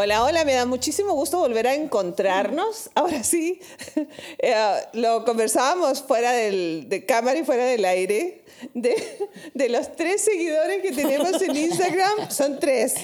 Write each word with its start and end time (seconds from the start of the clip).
Hola, 0.00 0.22
hola, 0.22 0.44
me 0.44 0.54
da 0.54 0.64
muchísimo 0.64 1.12
gusto 1.14 1.40
volver 1.40 1.66
a 1.66 1.74
encontrarnos. 1.74 2.88
Ahora 2.94 3.24
sí, 3.24 3.60
eh, 4.38 4.54
lo 4.92 5.24
conversábamos 5.24 6.04
fuera 6.04 6.30
del, 6.30 6.88
de 6.88 7.04
cámara 7.04 7.36
y 7.36 7.44
fuera 7.44 7.64
del 7.64 7.84
aire 7.84 8.44
de, 8.74 9.28
de, 9.54 9.68
los 9.68 9.94
tres 9.94 10.22
seguidores 10.22 10.82
que 10.82 10.92
tenemos 10.92 11.40
en 11.42 11.56
Instagram, 11.56 12.30
son 12.30 12.58
tres. 12.58 12.94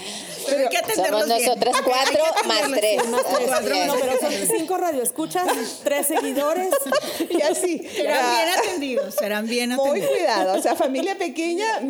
Pero, 0.48 0.68
que 0.68 0.94
Somos 0.94 1.26
nosotras 1.26 1.76
cuatro 1.84 2.22
más 2.46 2.70
tres. 2.72 3.08
Más 3.08 3.24
tres. 3.64 3.86
No, 3.86 3.94
pero 3.94 4.20
son 4.20 4.32
cinco 4.56 4.76
radioescuchas, 4.76 5.80
tres 5.82 6.06
seguidores. 6.06 6.70
Y 7.30 7.42
así. 7.42 7.78
Serán 7.78 8.36
bien 8.36 8.48
atendidos, 8.58 9.14
serán 9.14 9.46
bien 9.46 9.72
atendidos. 9.72 10.08
Muy 10.08 10.16
cuidado, 10.18 10.58
o 10.58 10.62
sea, 10.62 10.76
familia 10.76 11.16
pequeña, 11.16 11.80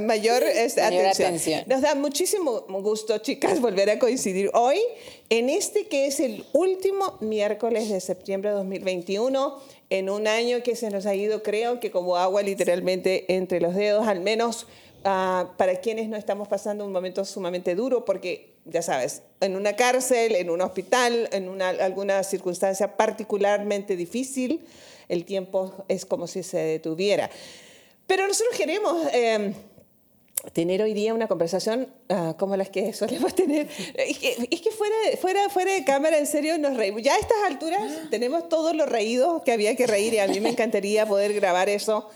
mayor 0.00 0.42
este, 0.42 0.80
atención. 0.80 1.28
atención. 1.28 1.64
Nos 1.66 1.80
da 1.82 1.94
muchísimo 1.94 2.64
gusto, 2.68 3.18
chicas, 3.18 3.60
volver 3.60 3.90
a 3.90 3.98
coincidir 3.98 4.45
hoy 4.54 4.78
en 5.28 5.48
este 5.48 5.86
que 5.86 6.06
es 6.06 6.20
el 6.20 6.44
último 6.52 7.16
miércoles 7.20 7.88
de 7.88 8.00
septiembre 8.00 8.50
de 8.50 8.56
2021 8.56 9.58
en 9.90 10.10
un 10.10 10.26
año 10.26 10.62
que 10.62 10.76
se 10.76 10.90
nos 10.90 11.06
ha 11.06 11.14
ido, 11.14 11.42
creo 11.42 11.80
que 11.80 11.90
como 11.90 12.16
agua 12.16 12.42
literalmente 12.42 13.24
entre 13.34 13.60
los 13.60 13.74
dedos, 13.74 14.06
al 14.06 14.20
menos 14.20 14.66
uh, 15.04 15.46
para 15.56 15.80
quienes 15.80 16.08
no 16.08 16.16
estamos 16.16 16.48
pasando 16.48 16.84
un 16.84 16.92
momento 16.92 17.24
sumamente 17.24 17.74
duro, 17.74 18.04
porque 18.04 18.54
ya 18.64 18.82
sabes, 18.82 19.22
en 19.40 19.54
una 19.54 19.74
cárcel, 19.76 20.34
en 20.34 20.50
un 20.50 20.60
hospital, 20.60 21.28
en 21.32 21.48
una, 21.48 21.68
alguna 21.68 22.22
circunstancia 22.24 22.96
particularmente 22.96 23.96
difícil, 23.96 24.64
el 25.08 25.24
tiempo 25.24 25.72
es 25.86 26.04
como 26.04 26.26
si 26.26 26.42
se 26.42 26.58
detuviera. 26.58 27.30
Pero 28.06 28.26
nosotros 28.26 28.56
queremos... 28.56 29.06
Eh, 29.12 29.54
tener 30.52 30.82
hoy 30.82 30.94
día 30.94 31.14
una 31.14 31.28
conversación 31.28 31.88
uh, 32.08 32.34
como 32.36 32.56
las 32.56 32.70
que 32.70 32.92
solemos 32.92 33.34
tener. 33.34 33.68
Es 33.94 34.18
que, 34.18 34.48
es 34.50 34.60
que, 34.60 34.70
fuera, 34.70 34.94
fuera, 35.20 35.48
fuera 35.48 35.72
de 35.72 35.84
cámara, 35.84 36.18
en 36.18 36.26
serio, 36.26 36.58
nos 36.58 36.76
reímos. 36.76 37.02
Ya 37.02 37.14
a 37.14 37.18
estas 37.18 37.38
alturas 37.46 37.82
tenemos 38.10 38.48
todos 38.48 38.74
los 38.74 38.88
reídos 38.88 39.42
que 39.42 39.52
había 39.52 39.74
que 39.76 39.86
reír 39.86 40.14
y 40.14 40.18
a 40.18 40.26
mí 40.26 40.40
me 40.40 40.50
encantaría 40.50 41.06
poder 41.06 41.32
grabar 41.34 41.68
eso. 41.68 42.08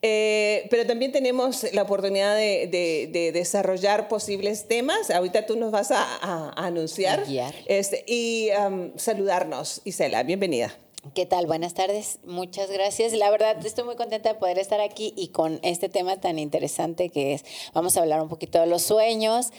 Eh, 0.00 0.68
pero 0.70 0.86
también 0.86 1.10
tenemos 1.10 1.66
la 1.72 1.82
oportunidad 1.82 2.36
de, 2.36 2.68
de, 2.70 3.08
de, 3.12 3.32
desarrollar 3.32 4.06
posibles 4.06 4.68
temas. 4.68 5.10
Ahorita 5.10 5.44
tú 5.44 5.56
nos 5.56 5.72
vas 5.72 5.90
a, 5.90 6.02
a, 6.02 6.52
a 6.54 6.66
anunciar 6.66 7.24
este, 7.66 8.04
y 8.06 8.50
um, 8.64 8.92
saludarnos. 8.96 9.80
Isela, 9.84 10.22
bienvenida. 10.22 10.72
¿Qué 11.14 11.26
tal? 11.26 11.46
Buenas 11.46 11.74
tardes. 11.74 12.18
Muchas 12.24 12.70
gracias. 12.70 13.12
La 13.12 13.30
verdad, 13.30 13.64
estoy 13.64 13.84
muy 13.84 13.96
contenta 13.96 14.32
de 14.32 14.34
poder 14.34 14.58
estar 14.58 14.80
aquí 14.80 15.14
y 15.16 15.28
con 15.28 15.60
este 15.62 15.88
tema 15.88 16.20
tan 16.20 16.38
interesante 16.38 17.08
que 17.08 17.34
es, 17.34 17.44
vamos 17.72 17.96
a 17.96 18.00
hablar 18.00 18.20
un 18.20 18.28
poquito 18.28 18.60
de 18.60 18.66
los 18.66 18.82
sueños. 18.82 19.50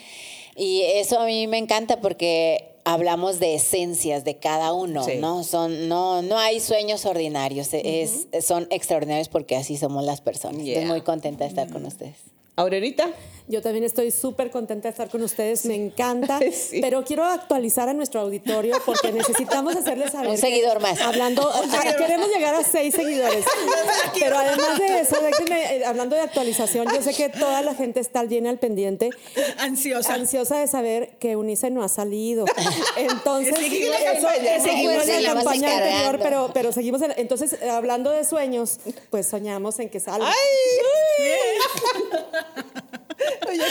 Y 0.55 0.81
eso 0.81 1.19
a 1.19 1.25
mí 1.25 1.47
me 1.47 1.57
encanta 1.57 2.01
porque 2.01 2.75
hablamos 2.83 3.39
de 3.39 3.55
esencias 3.55 4.25
de 4.25 4.37
cada 4.37 4.73
uno, 4.73 5.05
¿no? 5.19 5.43
Son, 5.43 5.87
no, 5.87 6.21
no 6.21 6.37
hay 6.37 6.59
sueños 6.59 7.05
ordinarios, 7.05 7.69
es, 7.71 8.27
son 8.41 8.67
extraordinarios 8.69 9.29
porque 9.29 9.55
así 9.55 9.77
somos 9.77 10.03
las 10.03 10.21
personas. 10.21 10.65
Estoy 10.65 10.85
muy 10.85 11.01
contenta 11.01 11.45
de 11.45 11.49
estar 11.49 11.69
con 11.69 11.85
ustedes. 11.85 12.17
Aurorita. 12.59 13.09
Yo 13.49 13.63
también 13.63 13.83
estoy 13.83 14.11
súper 14.11 14.51
contenta 14.51 14.83
de 14.83 14.91
estar 14.91 15.09
con 15.09 15.23
ustedes, 15.23 15.65
me 15.65 15.73
encanta, 15.73 16.39
pero 16.81 17.03
quiero 17.03 17.25
actualizar 17.25 17.89
a 17.89 17.93
nuestro 17.95 18.21
auditorio 18.21 18.75
porque 18.85 19.11
necesitamos 19.11 19.75
hacerles 19.75 20.11
saber. 20.11 20.29
Un 20.29 20.37
seguidor 20.37 20.79
más. 20.79 21.01
Hablando, 21.01 21.51
queremos 21.97 22.27
llegar 22.29 22.53
a 22.53 22.63
seis 22.63 22.93
seguidores. 22.93 23.43
pero 24.19 24.37
además 24.37 24.77
de 24.77 24.99
eso, 24.99 25.15
eh, 25.49 25.83
hablando 25.83 26.15
de 26.15 26.21
actualización, 26.21 26.85
yo 26.93 27.01
sé 27.01 27.15
que 27.15 27.29
toda 27.29 27.63
la 27.63 27.73
gente 27.73 27.99
está 27.99 28.21
bien 28.23 28.45
al 28.45 28.59
pendiente. 28.59 29.09
Ansiosa. 29.57 30.13
Ansiosa 30.13 30.59
de 30.59 30.67
saber 30.67 31.17
que 31.19 31.35
Unice 31.35 31.71
no 31.71 31.81
ha 31.81 31.89
salido. 31.89 32.45
Entonces, 32.97 33.55
seguimos, 33.57 33.97
seguimos 34.61 35.07
en 35.07 35.23
la 35.23 35.33
campaña 35.33 35.75
anterior, 35.75 36.19
pero, 36.21 36.51
pero 36.53 36.71
seguimos. 36.71 37.01
En, 37.01 37.15
entonces, 37.17 37.59
hablando 37.63 38.11
de 38.11 38.23
sueños, 38.25 38.79
pues 39.09 39.25
soñamos 39.25 39.79
en 39.79 39.89
que 39.89 39.99
salga. 39.99 40.27
¡Ay! 40.27 40.35
Oye, 43.49 43.63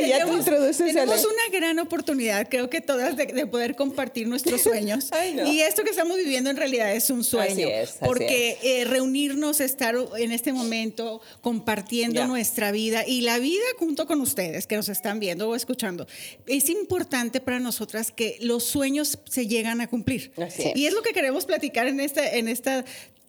y 0.00 0.08
ya 0.08 0.18
tenemos, 0.18 0.44
te 0.44 0.50
introduces 0.50 0.92
tenemos 0.94 1.24
una 1.24 1.58
gran 1.58 1.78
oportunidad, 1.78 2.48
creo 2.48 2.68
que 2.68 2.80
todas, 2.80 3.16
de, 3.16 3.26
de 3.26 3.46
poder 3.46 3.76
compartir 3.76 4.28
nuestros 4.28 4.60
sueños. 4.62 5.08
Ay, 5.12 5.34
no. 5.34 5.50
Y 5.50 5.60
esto 5.60 5.84
que 5.84 5.90
estamos 5.90 6.16
viviendo 6.16 6.50
en 6.50 6.56
realidad 6.56 6.94
es 6.94 7.10
un 7.10 7.24
sueño. 7.24 7.52
Así 7.52 7.62
es, 7.62 7.90
así 7.90 7.98
porque 8.04 8.58
eh, 8.62 8.84
reunirnos, 8.84 9.60
estar 9.60 9.94
en 10.16 10.32
este 10.32 10.52
momento 10.52 11.20
compartiendo 11.40 12.26
nuestra 12.26 12.72
vida 12.72 13.04
y 13.06 13.22
la 13.22 13.38
vida 13.38 13.64
junto 13.78 14.06
con 14.06 14.20
ustedes 14.20 14.66
que 14.66 14.76
nos 14.76 14.88
están 14.88 15.20
viendo 15.20 15.48
o 15.48 15.54
escuchando. 15.54 16.06
Es 16.46 16.68
importante 16.68 17.40
para 17.40 17.60
nosotras 17.60 18.12
que 18.12 18.36
los 18.40 18.64
sueños 18.64 19.18
se 19.28 19.46
llegan 19.46 19.80
a 19.80 19.88
cumplir. 19.88 20.32
Así 20.36 20.72
Y 20.74 20.84
es. 20.84 20.88
es 20.88 20.94
lo 20.94 21.02
que 21.02 21.12
queremos 21.12 21.46
platicar 21.46 21.86
en 21.86 22.00
esta, 22.00 22.28
en 22.28 22.48
esta 22.48 22.84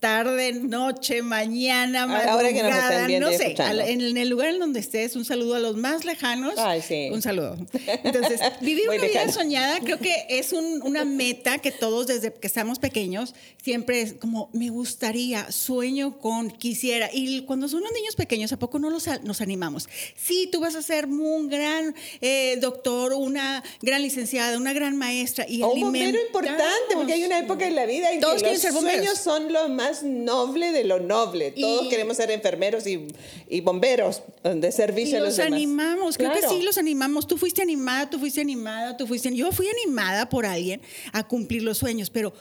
tarde, 0.05 0.53
noche, 0.53 1.21
mañana, 1.23 2.03
A 2.03 2.25
la 2.25 2.35
hora 2.35 2.49
que 2.53 2.61
nos 2.61 2.71
estén 2.71 2.81
madrugada, 3.01 3.19
no 3.19 3.29
sé, 3.29 3.43
escuchando. 3.43 3.81
en 3.83 4.17
el 4.17 4.29
lugar 4.29 4.49
en 4.49 4.59
donde 4.59 4.79
estés, 4.79 5.15
un 5.15 5.25
saludo 5.25 5.55
a 5.55 5.59
los 5.59 5.75
más 5.77 6.05
lejanos. 6.05 6.53
Ay, 6.57 6.81
sí. 6.81 7.09
Un 7.11 7.21
saludo. 7.23 7.57
Entonces, 8.03 8.39
vivir 8.61 8.85
Muy 8.87 8.97
una 8.99 9.07
vida 9.07 9.31
soñada 9.31 9.79
creo 9.79 9.97
que 9.97 10.27
es 10.29 10.53
un- 10.53 10.81
una 10.83 11.05
meta 11.05 11.57
que 11.57 11.71
todos 11.71 12.05
desde 12.05 12.31
que 12.33 12.45
estamos 12.45 12.77
pequeños 12.77 13.33
siempre 13.63 14.01
es 14.01 14.13
como 14.13 14.49
me 14.53 14.69
gustaría, 14.69 15.51
sueño 15.51 16.19
con, 16.19 16.51
quisiera. 16.51 17.09
Y 17.11 17.41
cuando 17.41 17.67
son 17.67 17.81
los 17.81 17.91
niños 17.91 18.15
pequeños, 18.15 18.53
¿a 18.53 18.59
poco 18.59 18.77
no 18.77 18.91
los, 18.91 19.07
nos 19.23 19.41
animamos? 19.41 19.89
Sí, 20.15 20.47
tú 20.51 20.59
vas 20.59 20.75
a 20.75 20.83
ser 20.83 21.07
un 21.07 21.49
gran 21.49 21.95
eh, 22.21 22.57
doctor, 22.61 23.13
una 23.13 23.63
gran 23.81 24.03
licenciada, 24.03 24.57
una 24.57 24.73
gran 24.73 24.97
maestra. 24.97 25.45
Y 25.49 25.63
O 25.63 25.69
un 25.71 25.81
bombero 25.81 26.19
importante, 26.27 26.93
porque 26.93 27.13
hay 27.13 27.23
una 27.23 27.39
época 27.39 27.65
en 27.65 27.73
la 27.75 27.85
vida 27.87 28.11
en 28.11 28.19
Todos 28.19 28.43
que 28.43 28.51
los 28.51 28.61
sueños 28.61 29.17
son 29.17 29.51
lo 29.51 29.67
más 29.69 29.94
noble 30.03 30.71
de 30.71 30.83
lo 30.83 30.99
noble. 30.99 31.51
Todos 31.51 31.85
Y- 31.85 31.89
queremos 31.89 32.17
ser 32.17 32.31
enfermeros 32.31 32.85
y, 32.87 33.07
y 33.49 33.61
bomberos 33.61 34.21
de 34.43 34.67
Y 34.67 34.71
servicio 34.71 35.17
a 35.17 35.19
los 35.21 35.29
los 35.29 35.37
demás. 35.37 35.53
animamos, 35.53 36.17
creo 36.17 36.31
Claro. 36.31 36.49
que 36.49 36.55
sí 36.55 36.61
los 36.63 36.77
animamos. 36.77 37.27
Tú 37.27 37.37
fuiste 37.37 37.61
animada, 37.61 38.09
tú 38.09 38.19
fuiste 38.19 38.41
animada, 38.41 38.97
tú 38.97 39.07
fuiste. 39.07 39.35
Yo 39.35 39.51
fui 39.51 39.67
animada 39.83 40.29
por 40.29 40.45
alguien 40.45 40.81
a 41.13 41.27
cumplir 41.27 41.63
los 41.63 41.77
sueños, 41.77 42.09
pero 42.09 42.33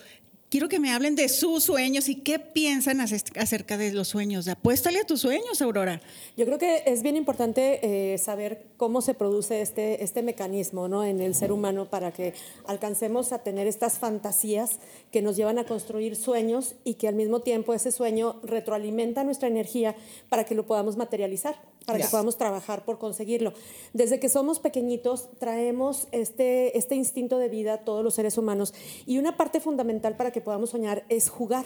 quiero 0.55 0.69
que 0.69 0.79
me 0.79 0.93
hablen 0.93 1.17
de 1.17 1.29
sus 1.29 1.65
sueños 1.65 2.09
y 2.09 2.15
qué 2.15 2.39
piensan 2.39 3.01
ace- 3.01 3.25
acerca 3.35 3.77
de 3.77 3.93
los 3.93 4.07
sueños. 4.07 4.47
Apuéstale 4.47 5.01
a 5.01 5.05
tus 5.05 5.21
sueños, 5.23 5.61
Aurora. 5.61 6.01
Yo 6.37 6.47
creo 6.47 6.59
que 6.59 6.85
es 6.87 7.03
bien 7.03 7.17
importante 7.17 7.81
eh, 7.83 8.19
saber 8.19 8.67
cómo 8.77 9.03
se 9.03 9.15
produce 9.15 9.63
este, 9.63 10.05
este 10.05 10.23
mecanismo 10.23 10.87
¿no? 10.87 11.03
en 11.05 11.21
el 11.21 11.35
ser 11.35 11.51
humano 11.51 11.87
para 11.91 12.13
que 12.13 12.35
alcancemos 12.67 13.33
a 13.33 13.41
tener 13.41 13.67
estas 13.67 13.99
fantasías 13.99 14.79
que 15.11 15.23
nos 15.23 15.35
llevan 15.35 15.59
a 15.59 15.65
construir 15.65 16.15
sueños 16.15 16.77
y 16.85 16.95
que 16.95 17.09
al 17.09 17.17
mismo 17.17 17.41
tiempo 17.41 17.75
ese 17.75 17.91
sueño 17.91 18.37
retroalimenta 18.45 19.25
nuestra 19.25 19.49
energía 19.49 19.97
para 20.29 20.45
que 20.45 20.55
lo 20.55 20.67
podamos 20.69 20.97
materializar, 20.97 21.61
para 21.87 21.99
que 21.99 22.09
podamos 22.09 22.37
trabajar 22.37 22.85
por 22.85 22.99
conseguirlo. 22.99 23.53
Desde 23.93 24.21
que 24.21 24.29
somos 24.29 24.59
pequeñitos 24.59 25.29
traemos 25.39 26.09
este, 26.13 26.77
este 26.79 26.95
instinto 26.95 27.39
de 27.39 27.49
vida 27.49 27.79
todos 27.79 28.03
los 28.03 28.15
seres 28.15 28.39
humanos 28.39 28.75
y 29.07 29.19
una 29.19 29.37
parte 29.37 29.61
fundamental 29.61 30.17
para 30.17 30.31
que 30.31 30.41
podamos 30.41 30.71
soñar 30.71 31.05
es 31.09 31.29
jugar. 31.29 31.65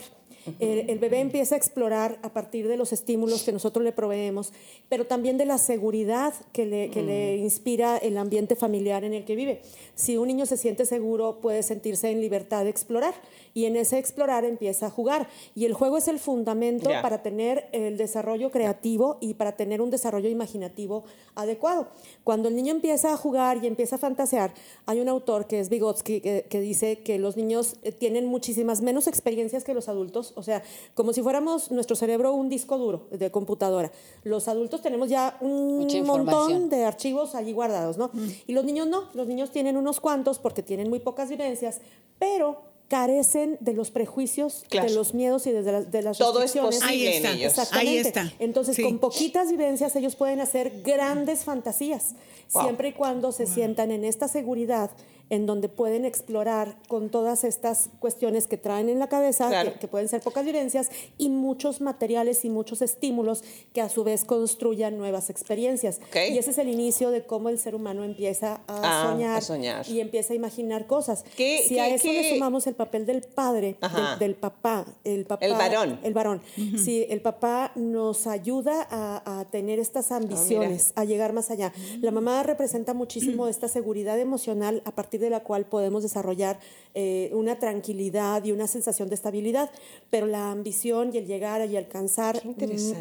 El, 0.59 0.89
el 0.89 0.99
bebé 0.99 1.19
empieza 1.19 1.55
a 1.55 1.57
explorar 1.57 2.17
a 2.23 2.31
partir 2.33 2.67
de 2.67 2.77
los 2.77 2.93
estímulos 2.93 3.43
que 3.43 3.51
nosotros 3.51 3.83
le 3.83 3.91
proveemos, 3.91 4.53
pero 4.87 5.05
también 5.05 5.37
de 5.37 5.45
la 5.45 5.57
seguridad 5.57 6.33
que 6.53 6.65
le, 6.65 6.89
que 6.89 7.03
le 7.03 7.37
inspira 7.37 7.97
el 7.97 8.17
ambiente 8.17 8.55
familiar 8.55 9.03
en 9.03 9.13
el 9.13 9.25
que 9.25 9.35
vive. 9.35 9.61
Si 9.95 10.17
un 10.17 10.27
niño 10.27 10.45
se 10.45 10.57
siente 10.57 10.85
seguro, 10.85 11.39
puede 11.41 11.61
sentirse 11.61 12.09
en 12.09 12.21
libertad 12.21 12.63
de 12.63 12.69
explorar 12.69 13.13
y 13.53 13.65
en 13.65 13.75
ese 13.75 13.97
explorar 13.97 14.45
empieza 14.45 14.87
a 14.87 14.89
jugar. 14.89 15.27
Y 15.55 15.65
el 15.65 15.73
juego 15.73 15.97
es 15.97 16.07
el 16.07 16.19
fundamento 16.19 16.89
para 17.01 17.21
tener 17.21 17.67
el 17.73 17.97
desarrollo 17.97 18.49
creativo 18.49 19.17
y 19.19 19.33
para 19.33 19.57
tener 19.57 19.81
un 19.81 19.89
desarrollo 19.89 20.08
imaginativo 20.17 21.03
adecuado. 21.35 21.87
Cuando 22.23 22.49
el 22.49 22.55
niño 22.55 22.73
empieza 22.73 23.13
a 23.13 23.17
jugar 23.17 23.63
y 23.63 23.67
empieza 23.67 23.97
a 23.97 23.99
fantasear, 23.99 24.53
hay 24.85 24.99
un 24.99 25.09
autor 25.09 25.45
que 25.47 25.59
es 25.59 25.69
Vygotsky 25.69 26.21
que, 26.21 26.45
que 26.49 26.59
dice 26.59 26.99
que 26.99 27.19
los 27.19 27.37
niños 27.37 27.75
eh, 27.83 27.91
tienen 27.91 28.25
muchísimas 28.25 28.81
menos 28.81 29.07
experiencias 29.07 29.63
que 29.63 29.73
los 29.73 29.87
adultos, 29.89 30.33
o 30.35 30.43
sea, 30.43 30.63
como 30.95 31.13
si 31.13 31.21
fuéramos 31.21 31.71
nuestro 31.71 31.95
cerebro 31.95 32.33
un 32.33 32.49
disco 32.49 32.77
duro 32.77 33.07
de 33.11 33.31
computadora. 33.31 33.91
Los 34.23 34.47
adultos 34.47 34.81
tenemos 34.81 35.09
ya 35.09 35.37
un 35.41 35.79
Mucha 35.79 36.03
montón 36.03 36.69
de 36.69 36.85
archivos 36.85 37.35
allí 37.35 37.53
guardados, 37.53 37.97
¿no? 37.97 38.11
Y 38.47 38.53
los 38.53 38.65
niños 38.65 38.87
no, 38.87 39.09
los 39.13 39.27
niños 39.27 39.51
tienen 39.51 39.77
unos 39.77 39.99
cuantos 39.99 40.39
porque 40.39 40.63
tienen 40.63 40.89
muy 40.89 40.99
pocas 40.99 41.29
vivencias, 41.29 41.81
pero 42.17 42.69
carecen 42.89 43.57
de 43.61 43.73
los 43.73 43.91
prejuicios, 43.91 44.65
de 44.69 44.89
los 44.89 45.13
miedos 45.13 45.47
y 45.47 45.51
de, 45.51 45.61
las, 45.61 45.91
de 45.91 46.01
las 46.01 46.17
Todo 46.17 46.41
es 46.41 46.53
posible 46.53 46.87
Ahí 46.87 47.07
está. 47.07 47.29
en 47.31 47.37
ellos. 47.37 47.53
Ahí 47.71 47.97
está. 47.97 48.33
Entonces, 48.39 48.77
con 48.83 48.97
poquitas 48.97 49.49
vivencias, 49.49 49.95
ellos 49.95 50.15
pueden 50.15 50.41
hacer 50.41 50.81
grandes 50.83 51.45
fantasías, 51.45 52.15
siempre 52.47 52.89
y 52.89 52.93
cuando 52.93 53.31
se 53.31 53.45
sientan 53.45 53.91
en 53.91 54.03
esta 54.03 54.27
seguridad 54.27 54.89
en 55.29 55.45
donde 55.45 55.69
pueden 55.69 56.05
explorar 56.05 56.77
con 56.87 57.09
todas 57.09 57.43
estas 57.43 57.89
cuestiones 57.99 58.47
que 58.47 58.57
traen 58.57 58.89
en 58.89 58.99
la 58.99 59.07
cabeza, 59.07 59.49
que, 59.79 59.87
pueden 59.87 60.07
ser 60.07 60.21
pocas 60.21 60.45
vivencias, 60.45 60.89
y 61.17 61.29
muchos 61.29 61.81
materiales 61.81 62.45
y 62.45 62.49
muchos 62.49 62.81
estímulos 62.81 63.43
que 63.73 63.81
a 63.81 63.89
su 63.89 64.03
vez 64.03 64.25
construyan 64.25 64.97
nuevas 64.97 65.29
experiencias. 65.29 65.99
Y 66.13 66.37
ese 66.37 66.51
es 66.51 66.57
el 66.57 66.69
inicio 66.69 67.11
de 67.11 67.23
cómo 67.25 67.49
el 67.49 67.59
ser 67.59 67.75
humano 67.75 68.03
empieza 68.03 68.61
a, 68.67 69.15
ah, 69.37 69.41
soñar, 69.41 69.87
y 69.87 69.99
empieza 69.99 70.33
a 70.33 70.35
imaginar 70.35 70.87
cosas. 70.87 71.23
si 71.35 71.79
a 71.79 71.87
eso 71.89 72.07
le 72.07 72.29
sumamos 72.29 72.67
el 72.67 72.75
papel 72.75 73.05
del 73.05 73.21
padre, 73.21 73.77
del, 74.19 74.35
papá, 74.35 74.85
el 75.03 75.25
papá, 75.25 75.45
el 75.45 75.53
varón, 75.53 75.99
el 76.03 76.13
varón, 76.13 76.41
si 76.83 77.05
el 77.09 77.21
papá 77.21 77.71
nos 77.75 78.27
ayuda 78.27 78.87
a, 78.89 79.45
tener 79.51 79.79
estas 79.79 80.11
ah, 80.11 80.17
ambiciones, 80.17 80.91
a 80.95 81.05
llegar 81.05 81.33
más 81.33 81.49
allá. 81.49 81.73
La 82.01 82.11
mamá 82.11 82.43
representa 82.43 82.93
muchísimo 82.93 83.47
esta 83.47 83.67
seguridad 83.67 84.19
emocional 84.19 84.81
a 84.85 84.91
partir 84.91 85.18
de 85.19 85.29
la 85.29 85.41
cual 85.41 85.65
podemos 85.65 86.03
desarrollar 86.03 86.59
eh, 86.95 87.29
una 87.33 87.59
tranquilidad 87.59 88.43
y 88.43 88.51
una 88.51 88.67
sensación 88.67 89.09
de 89.09 89.15
estabilidad, 89.15 89.69
pero 90.09 90.25
la 90.25 90.51
ambición 90.51 91.11
y 91.13 91.17
el 91.17 91.27
llegar 91.27 91.69
y 91.69 91.77
alcanzar 91.77 92.41
mm, 92.45 92.53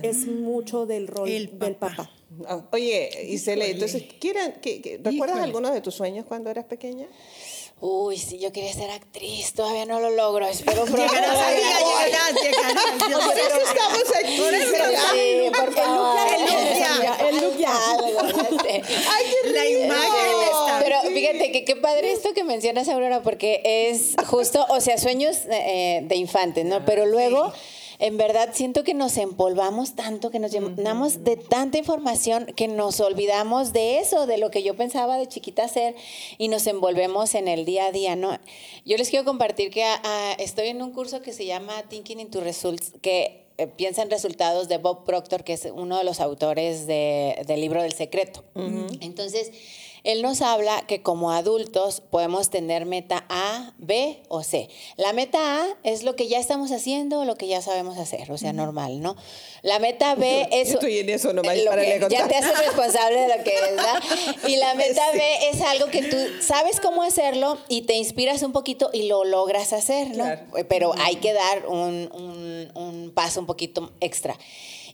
es 0.02 0.26
mucho 0.26 0.86
del 0.86 1.06
rol 1.06 1.28
del 1.28 1.76
papá. 1.76 2.10
Ah, 2.46 2.62
oye, 2.72 3.08
Isele, 3.28 3.70
entonces, 3.70 4.04
¿recuerdas 5.02 5.38
algunos 5.38 5.72
de 5.72 5.80
tus 5.80 5.94
sueños 5.94 6.26
cuando 6.26 6.50
eras 6.50 6.66
pequeña? 6.66 7.06
Uy, 7.80 8.18
sí, 8.18 8.40
yo 8.40 8.50
quería 8.50 8.72
ser 8.72 8.90
actriz, 8.90 9.52
todavía 9.52 9.86
no 9.86 10.00
lo 10.00 10.10
logro, 10.10 10.44
espero 10.46 10.84
pronto. 10.84 10.96
Llegarás 10.96 11.38
a 11.38 11.50
llegarás, 11.52 12.34
llegarás. 12.42 12.84
Por 12.98 13.38
eso 13.38 13.60
estamos 13.68 14.16
aquí. 14.16 14.36
Por 14.36 14.52
eso 14.52 14.74
sí, 15.12 15.50
por 15.56 15.72
favor. 15.72 16.16
El 16.28 16.44
look 16.44 17.28
El 17.28 17.36
look 17.36 17.56
Ay, 18.68 19.24
qué 19.42 19.50
La 19.50 19.68
imagen 19.68 20.37
fíjate 21.20 21.52
que 21.52 21.64
qué 21.64 21.76
padre 21.76 22.12
esto 22.12 22.32
que 22.34 22.44
mencionas, 22.44 22.88
Aurora, 22.88 23.22
porque 23.22 23.60
es 23.64 24.14
justo, 24.26 24.64
o 24.70 24.80
sea, 24.80 24.98
sueños 24.98 25.38
eh, 25.50 26.02
de 26.04 26.16
infantes, 26.16 26.64
¿no? 26.64 26.84
Pero 26.84 27.06
luego 27.06 27.52
en 27.98 28.16
verdad 28.16 28.50
siento 28.52 28.84
que 28.84 28.94
nos 28.94 29.16
empolvamos 29.16 29.96
tanto, 29.96 30.30
que 30.30 30.38
nos 30.38 30.52
llenamos 30.52 31.24
de 31.24 31.36
tanta 31.36 31.78
información 31.78 32.46
que 32.46 32.68
nos 32.68 33.00
olvidamos 33.00 33.72
de 33.72 33.98
eso, 33.98 34.26
de 34.26 34.38
lo 34.38 34.50
que 34.50 34.62
yo 34.62 34.76
pensaba 34.76 35.18
de 35.18 35.26
chiquita 35.26 35.64
hacer 35.64 35.96
y 36.38 36.48
nos 36.48 36.66
envolvemos 36.68 37.34
en 37.34 37.48
el 37.48 37.64
día 37.64 37.86
a 37.86 37.92
día, 37.92 38.14
¿no? 38.14 38.38
Yo 38.84 38.96
les 38.96 39.10
quiero 39.10 39.24
compartir 39.24 39.70
que 39.70 39.82
ah, 39.82 40.00
ah, 40.04 40.36
estoy 40.38 40.68
en 40.68 40.80
un 40.80 40.92
curso 40.92 41.22
que 41.22 41.32
se 41.32 41.44
llama 41.44 41.82
Thinking 41.88 42.20
into 42.20 42.40
Results, 42.40 42.92
que 43.02 43.48
eh, 43.58 43.66
piensa 43.66 44.02
en 44.02 44.10
resultados 44.10 44.68
de 44.68 44.78
Bob 44.78 45.04
Proctor, 45.04 45.42
que 45.42 45.54
es 45.54 45.66
uno 45.74 45.98
de 45.98 46.04
los 46.04 46.20
autores 46.20 46.86
del 46.86 47.60
libro 47.60 47.82
del 47.82 47.92
secreto. 47.92 48.44
Entonces, 49.00 49.50
él 50.04 50.22
nos 50.22 50.42
habla 50.42 50.84
que 50.86 51.02
como 51.02 51.32
adultos 51.32 52.00
podemos 52.00 52.50
tener 52.50 52.86
meta 52.86 53.24
A, 53.28 53.72
B 53.78 54.22
o 54.28 54.42
C. 54.42 54.68
La 54.96 55.12
meta 55.12 55.38
A 55.62 55.66
es 55.82 56.02
lo 56.02 56.16
que 56.16 56.28
ya 56.28 56.38
estamos 56.38 56.72
haciendo, 56.72 57.24
lo 57.24 57.36
que 57.36 57.48
ya 57.48 57.62
sabemos 57.62 57.98
hacer, 57.98 58.30
o 58.30 58.38
sea, 58.38 58.52
normal, 58.52 59.00
¿no? 59.00 59.16
La 59.62 59.78
meta 59.78 60.14
B 60.14 60.48
es... 60.52 60.70
Estoy 60.70 60.98
en 60.98 61.10
eso 61.10 61.32
nomás 61.32 61.58
para 61.60 61.84
Ya 62.08 62.28
te 62.28 62.36
haces 62.36 62.58
responsable 62.58 63.20
de 63.20 63.36
lo 63.36 63.44
que 63.44 63.54
es, 63.54 63.60
¿verdad? 63.60 64.02
Y 64.46 64.56
la 64.56 64.74
meta 64.76 65.02
B 65.12 65.22
es 65.52 65.60
algo 65.62 65.86
que 65.86 66.02
tú 66.02 66.16
sabes 66.40 66.80
cómo 66.80 67.02
hacerlo 67.02 67.58
y 67.68 67.82
te 67.82 67.94
inspiras 67.94 68.42
un 68.42 68.52
poquito 68.52 68.90
y 68.92 69.08
lo 69.08 69.24
logras 69.24 69.72
hacer, 69.72 70.16
¿no? 70.16 70.24
Pero 70.68 70.94
hay 70.98 71.16
que 71.16 71.32
dar 71.32 71.66
un, 71.66 72.10
un, 72.12 72.70
un 72.74 73.10
paso 73.14 73.40
un 73.40 73.46
poquito 73.46 73.92
extra. 74.00 74.36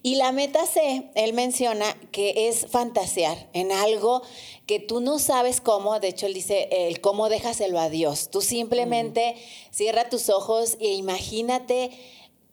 Y 0.06 0.16
la 0.16 0.32
meta 0.32 0.66
C, 0.66 1.10
él 1.14 1.32
menciona 1.32 1.96
que 2.12 2.48
es 2.48 2.66
fantasear 2.66 3.48
en 3.54 3.72
algo 3.72 4.20
que 4.66 4.78
tú 4.78 5.00
no 5.00 5.18
sabes 5.18 5.62
cómo, 5.62 5.98
de 5.98 6.08
hecho 6.08 6.26
él 6.26 6.34
dice, 6.34 6.68
el 6.70 7.00
cómo 7.00 7.30
déjaselo 7.30 7.80
a 7.80 7.88
Dios. 7.88 8.28
Tú 8.28 8.42
simplemente 8.42 9.34
cierra 9.70 10.10
tus 10.10 10.28
ojos 10.28 10.76
e 10.78 10.92
imagínate 10.92 11.90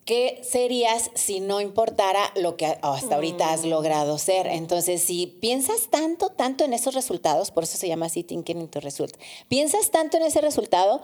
qué 0.06 0.40
serías 0.50 1.12
si 1.14 1.42
no 1.42 1.60
importara 1.60 2.32
lo 2.38 2.56
que 2.56 2.68
hasta 2.82 3.16
ahorita 3.16 3.52
has 3.52 3.66
mm. 3.66 3.70
logrado 3.70 4.18
ser. 4.18 4.48
Entonces, 4.48 5.04
si 5.04 5.28
piensas 5.28 5.90
tanto, 5.90 6.30
tanto 6.30 6.64
en 6.64 6.72
esos 6.72 6.94
resultados, 6.94 7.52
por 7.52 7.66
eso 7.66 7.78
se 7.78 7.90
llama 7.90 8.06
así 8.06 8.24
Thinking 8.24 8.62
into 8.62 8.80
Result, 8.80 9.18
piensas 9.50 9.92
tanto 9.92 10.16
en 10.16 10.24
ese 10.24 10.40
resultado 10.40 11.02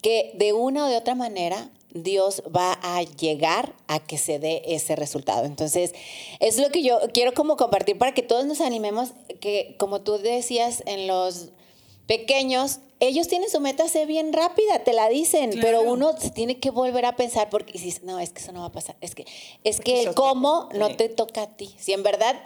que 0.00 0.30
de 0.34 0.52
una 0.52 0.86
o 0.86 0.88
de 0.88 0.96
otra 0.96 1.16
manera 1.16 1.72
Dios 1.94 2.42
va 2.54 2.78
a 2.82 3.02
llegar 3.02 3.74
a 3.86 3.98
que 3.98 4.18
se 4.18 4.38
dé 4.38 4.62
ese 4.66 4.94
resultado. 4.96 5.44
Entonces, 5.44 5.94
es 6.40 6.58
lo 6.58 6.70
que 6.70 6.82
yo 6.82 6.98
quiero 7.12 7.32
como 7.32 7.56
compartir 7.56 7.96
para 7.98 8.12
que 8.12 8.22
todos 8.22 8.46
nos 8.46 8.60
animemos, 8.60 9.10
que 9.40 9.74
como 9.78 10.00
tú 10.00 10.18
decías 10.18 10.82
en 10.86 11.06
los 11.06 11.48
pequeños, 12.06 12.80
ellos 13.00 13.28
tienen 13.28 13.48
su 13.48 13.60
meta 13.60 13.88
C 13.88 14.06
bien 14.06 14.32
rápida, 14.32 14.82
te 14.82 14.92
la 14.92 15.08
dicen, 15.08 15.50
pero 15.60 15.82
uno 15.82 16.18
se 16.18 16.30
tiene 16.30 16.58
que 16.58 16.70
volver 16.70 17.04
a 17.04 17.16
pensar 17.16 17.48
porque 17.48 17.72
dices, 17.72 18.02
no, 18.02 18.18
es 18.18 18.30
que 18.30 18.40
eso 18.40 18.52
no 18.52 18.60
va 18.60 18.66
a 18.66 18.72
pasar, 18.72 18.96
es 19.00 19.14
que, 19.14 19.24
es 19.62 19.80
que 19.80 20.02
el 20.02 20.14
cómo 20.14 20.68
no 20.74 20.96
te 20.96 21.08
toca 21.08 21.42
a 21.42 21.56
ti. 21.56 21.70
Si 21.78 21.92
en 21.92 22.02
verdad 22.02 22.36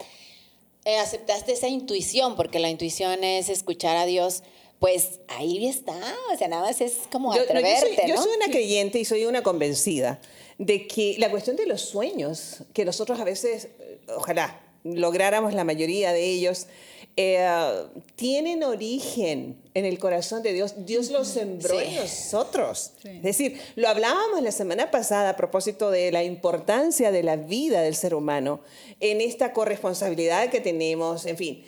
eh, 0.85 0.97
aceptaste 0.97 1.53
esa 1.53 1.69
intuición, 1.69 2.35
porque 2.35 2.59
la 2.59 2.69
intuición 2.69 3.23
es 3.23 3.49
escuchar 3.49 3.97
a 3.97 4.05
Dios, 4.05 4.43
pues 4.83 5.21
ahí 5.29 5.65
está, 5.65 5.95
o 6.33 6.37
sea, 6.37 6.49
nada 6.49 6.63
más 6.63 6.81
es 6.81 7.03
como 7.09 7.31
atreverte, 7.31 8.03
yo, 8.05 8.17
soy, 8.17 8.35
una 8.35 8.47
creyente 8.47 8.99
y 8.99 9.05
soy 9.05 9.23
una 9.23 9.41
convencida 9.41 10.19
de 10.57 10.87
que 10.89 11.15
la 11.19 11.31
cuestión 11.31 11.55
de 11.55 11.65
los 11.65 11.79
sueños, 11.79 12.63
que 12.73 12.83
nosotros 12.83 13.17
a 13.21 13.23
veces, 13.23 13.69
ojalá 14.17 14.59
lográramos 14.83 15.53
la 15.53 15.63
mayoría 15.63 16.11
de 16.11 16.25
ellos, 16.25 16.67
eh, 17.15 17.85
tienen 18.15 18.63
origen 18.63 19.61
en 19.75 19.85
el 19.85 19.99
corazón 19.99 20.41
de 20.41 20.51
Dios. 20.51 20.85
Dios 20.85 21.11
los 21.11 21.27
sembró 21.27 21.79
en 21.79 21.95
nosotros. 21.95 22.93
Es 23.03 23.21
decir, 23.21 23.59
lo 23.75 23.87
hablábamos 23.87 24.41
la 24.41 24.51
semana 24.51 24.89
pasada 24.89 25.29
a 25.29 25.35
propósito 25.35 25.91
de 25.91 26.11
la 26.11 26.23
importancia 26.23 27.11
de 27.11 27.21
la 27.21 27.35
vida 27.35 27.81
del 27.81 27.95
ser 27.95 28.15
humano 28.15 28.61
en 28.99 29.21
esta 29.21 29.53
corresponsabilidad 29.53 30.49
que 30.49 30.59
tenemos, 30.59 31.25
en 31.25 31.37
fin. 31.37 31.63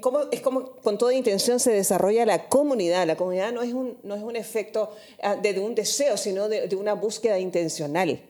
Cómo, 0.00 0.20
es 0.32 0.40
como 0.40 0.72
con 0.76 0.96
toda 0.96 1.12
intención 1.12 1.60
se 1.60 1.72
desarrolla 1.72 2.24
la 2.24 2.48
comunidad. 2.48 3.06
La 3.06 3.16
comunidad 3.16 3.52
no 3.52 3.62
es 3.62 3.74
un, 3.74 3.98
no 4.04 4.14
es 4.14 4.22
un 4.22 4.36
efecto 4.36 4.90
ah, 5.22 5.36
de, 5.36 5.58
un 5.58 5.74
deseo, 5.74 6.16
sino 6.16 6.48
de, 6.48 6.66
de 6.66 6.76
una 6.76 6.94
búsqueda 6.94 7.38
intencional. 7.38 8.20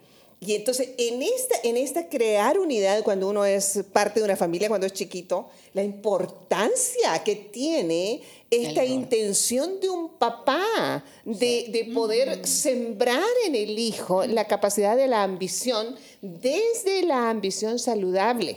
Y 0.47 0.55
entonces, 0.55 0.91
en 0.97 1.23
esta, 1.23 1.57
en 1.65 1.77
esta 1.77 2.09
crear 2.09 2.57
unidad, 2.59 3.03
cuando 3.03 3.29
uno 3.29 3.45
es 3.45 3.81
parte 3.93 4.21
de 4.21 4.25
una 4.25 4.37
familia, 4.37 4.69
cuando 4.69 4.87
es 4.87 4.93
chiquito, 4.93 5.49
la 5.75 5.83
importancia 5.83 7.21
que 7.25 7.35
tiene 7.35 8.23
esta 8.49 8.85
intención 8.85 9.81
de 9.81 9.89
un 9.89 10.11
papá 10.11 11.03
de, 11.25 11.67
de 11.71 11.91
poder 11.93 12.39
mm. 12.39 12.45
sembrar 12.45 13.25
en 13.45 13.57
el 13.57 13.77
hijo 13.77 14.25
la 14.25 14.45
capacidad 14.45 14.97
de 14.97 15.09
la 15.09 15.25
ambición 15.25 15.97
desde 16.23 17.03
la 17.03 17.29
ambición 17.29 17.81
saludable. 17.81 18.57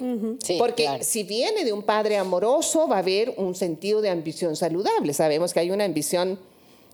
Porque 0.59 0.99
si 1.01 1.23
viene 1.23 1.65
de 1.65 1.73
un 1.73 1.81
padre 1.81 2.17
amoroso, 2.17 2.87
va 2.87 2.97
a 2.97 2.99
haber 2.99 3.33
un 3.37 3.55
sentido 3.55 4.01
de 4.01 4.11
ambición 4.11 4.55
saludable. 4.55 5.13
Sabemos 5.15 5.53
que 5.53 5.61
hay 5.61 5.71
una 5.71 5.85
ambición 5.85 6.39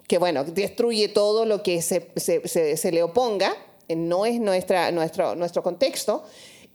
que, 0.08 0.20
bueno, 0.20 0.46
destruye 0.46 1.10
todo 1.10 1.46
lo 1.46 1.64
que 1.64 1.82
se, 1.82 2.08
se, 2.16 2.48
se, 2.48 2.78
se 2.78 2.92
le 2.94 3.04
oponga 3.04 3.58
no 3.90 4.26
es 4.26 4.40
nuestra, 4.40 4.92
nuestro, 4.92 5.36
nuestro 5.36 5.62
contexto. 5.64 6.24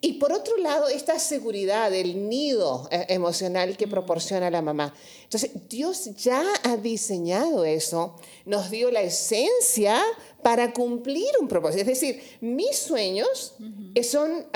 Y 0.02 0.14
por 0.14 0.32
otro 0.32 0.56
lado, 0.56 0.88
esta 0.88 1.18
seguridad, 1.18 1.92
el 1.92 2.28
nido 2.28 2.88
eh, 2.90 3.04
emocional 3.10 3.76
que 3.76 3.86
proporciona 3.86 4.48
la 4.48 4.62
mamá. 4.62 4.94
Entonces, 5.24 5.50
Dios 5.68 6.16
ya 6.16 6.42
ha 6.64 6.78
diseñado 6.78 7.66
eso, 7.66 8.16
nos 8.46 8.70
dio 8.70 8.90
la 8.90 9.02
esencia 9.02 10.02
para 10.42 10.72
cumplir 10.72 11.28
un 11.38 11.48
propósito. 11.48 11.82
Es 11.82 11.86
decir, 11.86 12.22
mis 12.40 12.78
sueños 12.78 13.56
son 14.02 14.46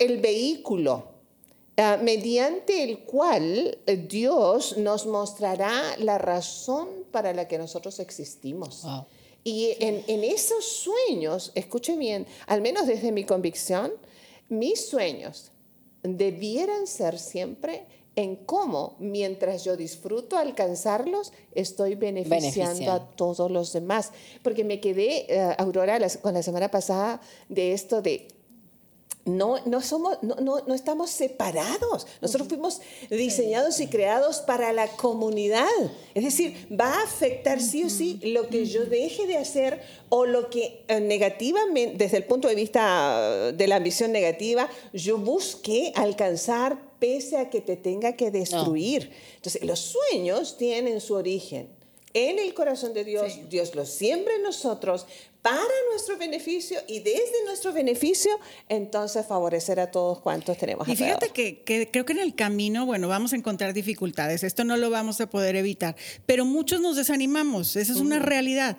el 0.00 0.20
vehículo 0.20 1.08
ah, 1.76 1.98
mediante 2.02 2.84
el 2.84 3.00
cual 3.00 3.76
Dios 4.08 4.78
nos 4.78 5.04
mostrará 5.04 5.94
la 5.98 6.16
razón 6.16 6.88
para 7.10 7.34
la 7.34 7.46
que 7.46 7.58
nosotros 7.58 8.00
existimos. 8.00 8.86
Y 9.44 9.76
en, 9.78 10.24
esos 10.24 10.64
sueños, 10.64 11.52
escuche 11.54 11.96
bien, 11.96 12.26
al 12.46 12.62
menos 12.62 12.86
desde 12.86 13.12
mi 13.12 13.24
convicción, 13.24 13.92
mis 14.48 14.86
sueños 14.86 15.52
debieran 16.02 16.86
ser 16.86 17.18
siempre 17.18 17.84
en 18.16 18.36
cómo, 18.36 18.96
mientras 19.00 19.64
yo 19.64 19.76
disfruto 19.76 20.38
alcanzarlos, 20.38 21.32
estoy 21.54 21.94
beneficiando, 21.94 22.92
a 22.92 23.10
todos 23.10 23.50
los 23.50 23.72
demás. 23.72 24.12
Porque 24.42 24.64
me 24.64 24.80
quedé, 24.80 25.26
eh, 25.28 25.54
Aurora, 25.58 25.98
con 26.22 26.32
la 26.32 26.42
semana 26.42 26.70
pasada 26.70 27.20
de 27.48 27.72
esto 27.72 28.00
de 28.00 28.28
no, 29.24 29.58
no, 29.64 29.80
somos, 29.80 30.18
no, 30.22 30.36
no, 30.36 30.74
estamos 30.74 31.10
separados. 31.10 32.06
Nosotros 32.20 32.48
fuimos 32.48 32.80
diseñados 33.08 33.80
y 33.80 33.86
creados 33.86 34.40
para 34.40 34.72
la 34.72 34.86
comunidad. 34.88 35.66
Es 36.14 36.24
decir, 36.24 36.68
va 36.70 36.92
a 36.92 37.02
afectar 37.04 37.60
sí 37.60 37.84
o 37.84 37.90
sí 37.90 38.20
lo 38.22 38.48
que 38.48 38.66
yo 38.66 38.84
deje 38.84 39.26
de 39.26 39.38
hacer 39.38 39.80
o 40.10 40.26
lo 40.26 40.50
que 40.50 40.84
eh, 40.88 41.00
negativamente, 41.00 41.96
desde 41.96 42.18
el 42.18 42.24
punto 42.24 42.48
de 42.48 42.54
vista 42.54 43.52
de 43.52 43.68
la 43.68 43.76
ambición 43.76 44.12
negativa, 44.12 44.68
yo 44.92 45.16
busque 45.16 45.92
alcanzar 45.96 46.78
pese 46.98 47.38
a 47.38 47.48
que 47.48 47.60
te 47.60 47.76
tenga 47.76 48.14
que 48.14 48.30
destruir. 48.30 49.10
Entonces, 49.36 49.64
los 49.64 49.78
sueños 49.78 50.58
tienen 50.58 51.00
su 51.00 51.14
origen 51.14 51.83
en 52.14 52.38
el 52.38 52.54
corazón 52.54 52.94
de 52.94 53.04
Dios, 53.04 53.40
Dios 53.50 53.74
los 53.74 53.90
siembra 53.90 54.34
en 54.36 54.42
nosotros 54.44 55.06
para 55.42 55.60
nuestro 55.90 56.16
beneficio 56.16 56.78
y 56.88 57.00
desde 57.00 57.44
nuestro 57.44 57.74
beneficio, 57.74 58.30
entonces 58.70 59.26
favorecer 59.26 59.78
a 59.78 59.90
todos 59.90 60.20
cuantos 60.20 60.56
tenemos. 60.56 60.88
Y 60.88 60.96
fíjate 60.96 61.28
que, 61.32 61.90
creo 61.90 62.06
que 62.06 62.14
en 62.14 62.20
el 62.20 62.34
camino, 62.34 62.86
bueno, 62.86 63.08
vamos 63.08 63.34
a 63.34 63.36
encontrar 63.36 63.74
dificultades, 63.74 64.42
esto 64.42 64.64
no 64.64 64.78
lo 64.78 64.88
vamos 64.88 65.20
a 65.20 65.28
poder 65.28 65.54
evitar, 65.56 65.96
pero 66.24 66.46
muchos 66.46 66.80
nos 66.80 66.96
desanimamos, 66.96 67.76
esa 67.76 67.92
es 67.92 67.98
una 67.98 68.20
realidad. 68.20 68.78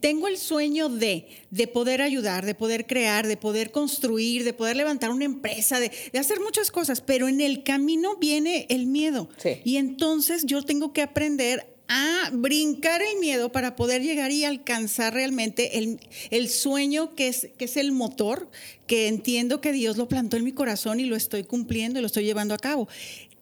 Tengo 0.00 0.26
el 0.26 0.38
sueño 0.38 0.88
de, 0.88 1.28
de 1.50 1.66
poder 1.66 2.00
ayudar, 2.00 2.46
de 2.46 2.54
poder 2.54 2.86
crear, 2.86 3.26
de 3.26 3.36
poder 3.36 3.70
construir, 3.70 4.44
de 4.44 4.54
poder 4.54 4.76
levantar 4.76 5.10
una 5.10 5.26
empresa, 5.26 5.80
de, 5.80 5.92
de 6.14 6.18
hacer 6.18 6.40
muchas 6.40 6.70
cosas, 6.70 7.02
pero 7.02 7.28
en 7.28 7.42
el 7.42 7.62
camino 7.62 8.16
viene 8.16 8.64
el 8.70 8.86
miedo. 8.86 9.28
Y 9.64 9.76
entonces 9.76 10.46
yo 10.46 10.62
tengo 10.62 10.94
que 10.94 11.02
aprender 11.02 11.75
a 11.88 12.30
brincar 12.32 13.02
el 13.02 13.18
miedo 13.18 13.52
para 13.52 13.76
poder 13.76 14.02
llegar 14.02 14.30
y 14.30 14.44
alcanzar 14.44 15.14
realmente 15.14 15.78
el, 15.78 16.48
sueño 16.48 17.14
que 17.14 17.28
es, 17.28 17.76
el 17.76 17.92
motor, 17.92 18.48
que 18.86 19.08
entiendo 19.08 19.60
que 19.60 19.72
Dios 19.72 19.96
lo 19.96 20.08
plantó 20.08 20.36
en 20.36 20.44
mi 20.44 20.52
corazón 20.52 21.00
y 21.00 21.04
lo 21.04 21.16
estoy 21.16 21.44
cumpliendo 21.44 21.98
y 21.98 22.02
lo 22.02 22.06
estoy 22.06 22.24
llevando 22.24 22.54
a 22.54 22.58
cabo. 22.58 22.88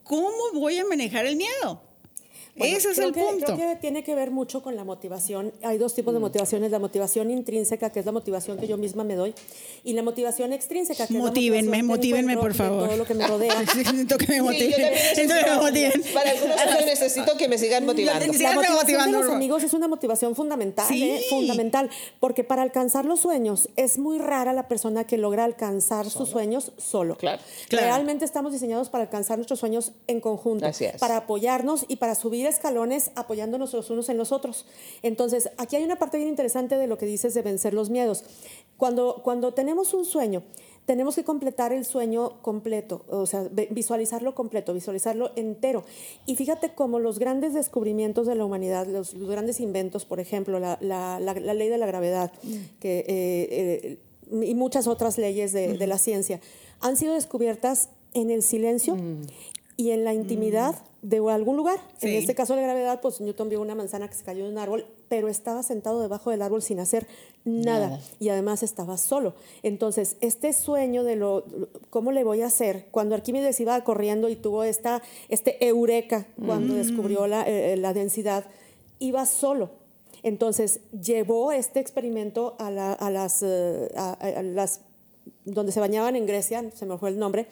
¿Cómo 0.02 0.52
voy 0.52 0.78
a 0.78 0.84
manejar 0.84 1.26
el 1.26 1.36
miedo? 1.36 1.82
Ese 2.56 2.90
es 2.90 2.98
el 2.98 3.12
punto. 3.12 3.46
Creo 3.46 3.56
que 3.56 3.76
tiene 3.80 4.04
que 4.04 4.14
ver 4.14 4.30
mucho 4.30 4.62
con 4.62 4.76
la 4.76 4.84
motivación. 4.84 5.52
Hay 5.62 5.78
dos 5.78 5.94
tipos 5.94 6.14
de 6.14 6.20
mm. 6.20 6.22
motivaciones: 6.22 6.70
la 6.70 6.78
motivación 6.78 7.30
intrínseca, 7.30 7.90
que 7.90 8.00
es 8.00 8.06
la 8.06 8.12
motivación 8.12 8.58
que 8.58 8.68
yo 8.68 8.76
misma 8.76 9.02
me 9.02 9.16
doy, 9.16 9.34
y 9.82 9.92
la 9.94 10.02
motivación 10.02 10.52
extrínseca, 10.52 11.06
que 11.06 11.14
motívenme, 11.14 11.78
es 11.78 11.82
la 11.82 11.88
motívenme, 11.88 12.36
por 12.36 12.54
favor. 12.54 12.88
todo 12.88 12.96
lo 12.96 13.04
que 13.04 13.14
me 13.14 13.26
rodea. 13.26 13.60
necesito 13.76 14.16
que 14.18 14.26
me 14.28 14.42
motiven. 14.42 14.74
Para 16.14 16.30
algunos 16.30 16.56
cosas 16.56 16.86
necesito 16.86 17.36
que 17.36 17.48
me 17.48 17.58
sigan 17.58 17.86
motivando. 17.86 18.26
La, 18.26 18.52
motivación 18.54 19.10
de 19.10 19.18
los 19.18 19.30
amigos 19.30 19.62
es 19.64 19.74
una 19.74 19.88
motivación 19.88 20.36
fundamental, 20.36 20.86
¿eh? 20.92 21.22
fundamental, 21.28 21.90
porque 22.20 22.44
para 22.44 22.62
alcanzar 22.62 23.04
los 23.04 23.20
sueños 23.20 23.68
es 23.76 23.98
muy 23.98 24.18
rara 24.18 24.52
la 24.52 24.68
persona 24.68 25.04
que 25.04 25.18
logra 25.18 25.44
alcanzar 25.44 26.08
sus 26.08 26.28
sueños 26.28 26.72
solo. 26.78 27.16
Claro. 27.16 27.42
Realmente 27.70 28.24
estamos 28.24 28.52
diseñados 28.52 28.88
para 28.90 29.04
alcanzar 29.04 29.38
nuestros 29.38 29.58
sueños 29.58 29.92
en 30.06 30.20
conjunto, 30.20 30.66
para 30.98 31.16
apoyarnos 31.16 31.84
y 31.88 31.96
para 31.96 32.14
subir 32.14 32.43
escalones 32.48 33.10
apoyándonos 33.14 33.72
los 33.72 33.90
unos 33.90 34.08
en 34.08 34.18
los 34.18 34.32
otros. 34.32 34.66
Entonces, 35.02 35.50
aquí 35.56 35.76
hay 35.76 35.84
una 35.84 35.96
parte 35.96 36.16
bien 36.16 36.28
interesante 36.28 36.76
de 36.76 36.86
lo 36.86 36.98
que 36.98 37.06
dices 37.06 37.34
de 37.34 37.42
vencer 37.42 37.74
los 37.74 37.90
miedos. 37.90 38.24
Cuando, 38.76 39.22
cuando 39.22 39.54
tenemos 39.54 39.94
un 39.94 40.04
sueño, 40.04 40.42
tenemos 40.86 41.14
que 41.14 41.24
completar 41.24 41.72
el 41.72 41.84
sueño 41.84 42.42
completo, 42.42 43.04
o 43.08 43.26
sea, 43.26 43.48
visualizarlo 43.70 44.34
completo, 44.34 44.74
visualizarlo 44.74 45.32
entero. 45.36 45.84
Y 46.26 46.36
fíjate 46.36 46.74
cómo 46.74 46.98
los 46.98 47.18
grandes 47.18 47.54
descubrimientos 47.54 48.26
de 48.26 48.34
la 48.34 48.44
humanidad, 48.44 48.86
los, 48.86 49.14
grandes 49.14 49.60
inventos, 49.60 50.04
por 50.04 50.20
ejemplo, 50.20 50.58
la, 50.58 50.76
la, 50.80 51.18
la, 51.20 51.54
ley 51.54 51.68
de 51.68 51.78
la 51.78 51.86
gravedad 51.86 52.32
mm. 52.42 52.54
que, 52.80 52.98
eh, 52.98 53.08
eh, 53.10 54.46
y 54.46 54.54
muchas 54.54 54.86
otras 54.86 55.16
leyes 55.16 55.52
de, 55.52 55.78
de, 55.78 55.86
la 55.86 55.96
ciencia, 55.96 56.40
han 56.80 56.96
sido 56.96 57.14
descubiertas 57.14 57.88
en 58.12 58.30
el 58.30 58.42
silencio 58.42 58.96
mm. 58.96 59.22
y 59.78 59.90
en 59.92 60.04
la 60.04 60.12
intimidad 60.12 60.74
mm 60.74 60.93
de 61.04 61.18
algún 61.30 61.58
lugar. 61.58 61.78
En 62.00 62.14
este 62.14 62.34
caso 62.34 62.56
de 62.56 62.62
gravedad, 62.62 63.00
pues 63.02 63.20
Newton 63.20 63.50
vio 63.50 63.60
una 63.60 63.74
manzana 63.74 64.08
que 64.08 64.14
se 64.14 64.24
cayó 64.24 64.44
de 64.44 64.50
un 64.50 64.56
árbol, 64.56 64.86
pero 65.08 65.28
estaba 65.28 65.62
sentado 65.62 66.00
debajo 66.00 66.30
del 66.30 66.40
árbol 66.40 66.62
sin 66.62 66.80
hacer 66.80 67.06
nada, 67.44 68.00
y 68.18 68.30
además 68.30 68.62
estaba 68.62 68.96
solo. 68.96 69.34
Entonces, 69.62 70.16
este 70.22 70.54
sueño 70.54 71.04
de 71.04 71.16
lo 71.16 71.44
cómo 71.90 72.10
le 72.10 72.24
voy 72.24 72.40
a 72.40 72.46
hacer 72.46 72.86
cuando 72.90 73.14
Arquímedes 73.14 73.60
iba 73.60 73.78
corriendo 73.84 74.30
y 74.30 74.36
tuvo 74.36 74.64
esta 74.64 75.02
este 75.28 75.66
eureka 75.66 76.26
cuando 76.46 76.72
mm. 76.72 76.76
descubrió 76.78 77.26
la, 77.26 77.42
eh, 77.46 77.76
la, 77.76 77.92
densidad, 77.92 78.46
iba 78.98 79.26
solo. 79.26 79.72
Entonces, 80.22 80.80
llevó 80.90 81.52
este 81.52 81.80
experimento 81.80 82.56
a, 82.58 82.68
a 82.94 83.10
las, 83.10 83.42
eh, 83.42 83.90
a 83.94 84.42
las 84.42 84.80
donde 85.44 85.72
se 85.72 85.80
bañaban 85.80 86.16
en 86.16 86.26
Grecia, 86.26 86.64
se 86.74 86.86
me 86.86 86.96
fue 86.96 87.10
el 87.10 87.18
nombre, 87.18 87.46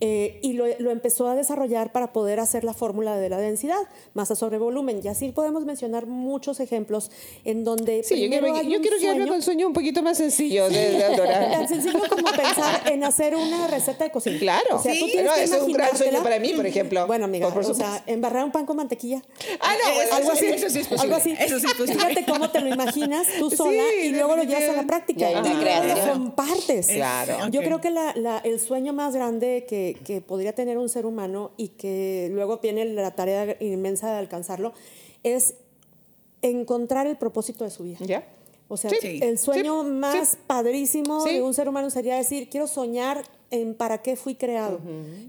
eh, 0.00 0.38
y 0.42 0.52
lo, 0.52 0.66
lo, 0.78 0.90
empezó 0.90 1.28
a 1.28 1.34
desarrollar 1.34 1.92
para 1.92 2.12
poder 2.12 2.40
hacer 2.40 2.62
la 2.62 2.74
fórmula 2.74 3.16
de 3.16 3.28
la 3.28 3.38
densidad, 3.38 3.80
masa 4.14 4.36
sobre 4.36 4.58
volumen. 4.58 5.00
Y 5.02 5.08
así 5.08 5.32
podemos 5.32 5.64
mencionar 5.64 6.06
muchos 6.06 6.60
ejemplos 6.60 7.10
en 7.44 7.64
donde... 7.64 8.04
Sí, 8.04 8.20
yo 8.20 8.28
quiero, 8.28 8.62
yo 8.62 8.80
quiero 8.80 8.98
que 8.98 9.08
hable 9.08 9.30
un 9.30 9.42
sueño 9.42 9.66
un 9.66 9.72
poquito 9.72 10.02
más 10.02 10.18
sencillo 10.18 10.68
de, 10.68 10.90
de 10.90 11.16
Tan 11.50 11.68
sencillo 11.68 12.00
como 12.08 12.30
pensar 12.30 12.82
en 12.86 13.02
hacer 13.02 13.34
una 13.34 13.66
receta 13.66 14.04
de 14.04 14.10
cocina. 14.10 14.38
Claro, 14.38 14.76
o 14.76 14.82
sea, 14.82 14.92
sí, 14.92 15.16
no, 15.24 15.34
es 15.34 15.50
un 15.50 15.72
gran 15.72 15.96
sueño 15.96 16.22
para 16.22 16.38
mí, 16.38 16.52
por 16.54 16.66
ejemplo. 16.66 17.06
Bueno, 17.06 17.24
amiga, 17.24 17.48
o 17.48 17.74
sea, 17.74 18.02
embarrar 18.06 18.44
un 18.44 18.52
pan 18.52 18.66
con 18.66 18.76
mantequilla. 18.76 19.22
Ah, 19.60 19.74
no, 19.82 20.16
algo 20.16 20.32
así, 20.32 20.46
eso 20.46 20.70
sí 20.70 20.80
es 20.80 20.86
posible. 20.86 21.02
Algo 21.02 21.16
así. 21.16 21.34
Eso 21.38 21.58
sí 21.58 21.66
es 21.66 21.74
posible. 21.74 22.04
Fíjate 22.04 22.24
cómo 22.30 22.50
te 22.50 22.60
lo 22.60 22.68
imaginas 22.68 23.26
tú 23.38 23.50
sola 23.50 23.82
y 24.02 24.10
luego 24.10 24.36
lo 24.36 24.44
llevas 24.44 24.68
a 24.68 24.72
la 24.72 24.86
práctica. 24.86 25.30
Y 25.30 25.34
lo 25.34 26.12
compartes. 26.12 26.88
Claro. 26.88 27.37
Yo 27.50 27.60
creo 27.60 27.80
que 27.80 27.90
la, 27.90 28.40
el 28.44 28.60
sueño 28.60 28.92
más 28.92 29.14
grande 29.14 29.66
que, 29.68 29.98
que, 30.04 30.20
podría 30.20 30.54
tener 30.54 30.78
un 30.78 30.88
ser 30.88 31.06
humano 31.06 31.52
y 31.56 31.68
que 31.68 32.28
luego 32.32 32.58
tiene 32.58 32.84
la 32.84 33.12
tarea 33.12 33.56
inmensa 33.60 34.10
de 34.10 34.18
alcanzarlo 34.18 34.72
es 35.22 35.54
encontrar 36.42 37.06
el 37.06 37.16
propósito 37.16 37.64
de 37.64 37.70
su 37.70 37.84
vida. 37.84 37.98
¿Ya? 38.00 38.26
O 38.68 38.76
sea, 38.76 38.90
el 39.02 39.38
sueño 39.38 39.82
más 39.82 40.36
padrísimo 40.46 41.24
de 41.24 41.42
un 41.42 41.54
ser 41.54 41.68
humano 41.68 41.88
sería 41.88 42.16
decir, 42.16 42.50
quiero 42.50 42.66
soñar 42.66 43.24
en 43.50 43.74
para 43.74 43.98
qué 43.98 44.16
fui 44.16 44.34
creado. 44.34 44.80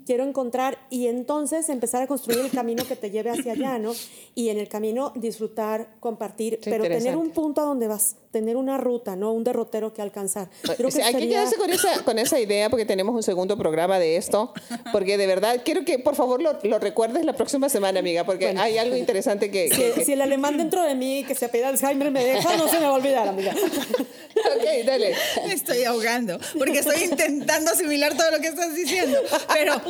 Quiero 0.06 0.26
encontrar 0.26 0.78
y 0.90 1.08
entonces 1.08 1.70
empezar 1.70 2.02
a 2.02 2.08
construir 2.08 2.40
el 2.40 2.52
camino 2.52 2.86
que 2.86 2.96
te 2.96 3.12
lleve 3.12 3.30
hacia 3.30 3.54
allá, 3.54 3.80
¿no? 3.80 3.94
Y 4.36 4.50
en 4.50 4.58
el 4.58 4.68
camino 4.68 5.14
disfrutar, 5.16 5.96
compartir, 6.00 6.60
pero 6.64 6.84
tener 6.84 7.16
un 7.16 7.32
punto 7.32 7.62
a 7.62 7.66
donde 7.66 7.88
vas, 7.88 8.18
tener 8.32 8.58
una 8.58 8.78
ruta, 8.78 9.16
¿no? 9.16 9.32
Un 9.32 9.44
derrotero 9.44 9.94
que 9.94 10.02
alcanzar. 10.02 10.50
Creo 10.78 10.90
que 10.90 11.02
hay 11.02 11.16
que 11.16 11.30
quedarse 11.30 11.56
con 11.56 11.70
esa, 11.70 12.04
con 12.04 12.20
esa 12.20 12.40
idea 12.40 12.70
porque 12.70 12.86
tenemos 12.86 13.16
un 13.16 13.24
segundo 13.24 13.58
programa 13.58 14.00
de 14.00 14.18
esto, 14.18 14.54
porque 14.92 15.18
de 15.18 15.28
verdad 15.28 15.62
quiero 15.64 15.86
que 15.86 16.00
por 16.00 16.16
favor 16.16 16.42
lo, 16.42 16.60
lo 16.64 16.80
recuerdes 16.80 17.26
la 17.26 17.34
próxima 17.34 17.70
semana, 17.70 18.00
amiga, 18.00 18.26
porque 18.26 18.48
hay 18.48 18.78
algo 18.78 18.96
interesante 18.96 19.50
que 19.50 19.70
si, 19.70 20.04
si, 20.04 20.14
el 20.14 20.22
alemán 20.22 20.58
dentro 20.58 20.84
de 20.84 20.96
mí 20.96 21.24
que 21.28 21.36
se 21.36 21.46
apela 21.46 21.70
Alzheimer 21.70 22.12
me 22.12 22.24
deja, 22.24 22.58
no 22.58 22.68
se 22.68 22.80
me 22.80 22.86
va 22.86 22.92
a 22.92 22.94
olvidar, 22.94 23.28
amiga. 23.28 23.54
ok, 24.58 24.86
dale. 24.86 25.16
Me 25.46 25.54
estoy 25.54 25.84
ahogando, 25.84 26.38
porque 26.58 26.80
estoy 26.80 27.04
intentando 27.04 27.72
asimilar 27.72 28.09
todo 28.16 28.32
lo 28.32 28.40
que 28.40 28.48
estás 28.48 28.74
diciendo. 28.76 29.20
Pero 29.54 29.82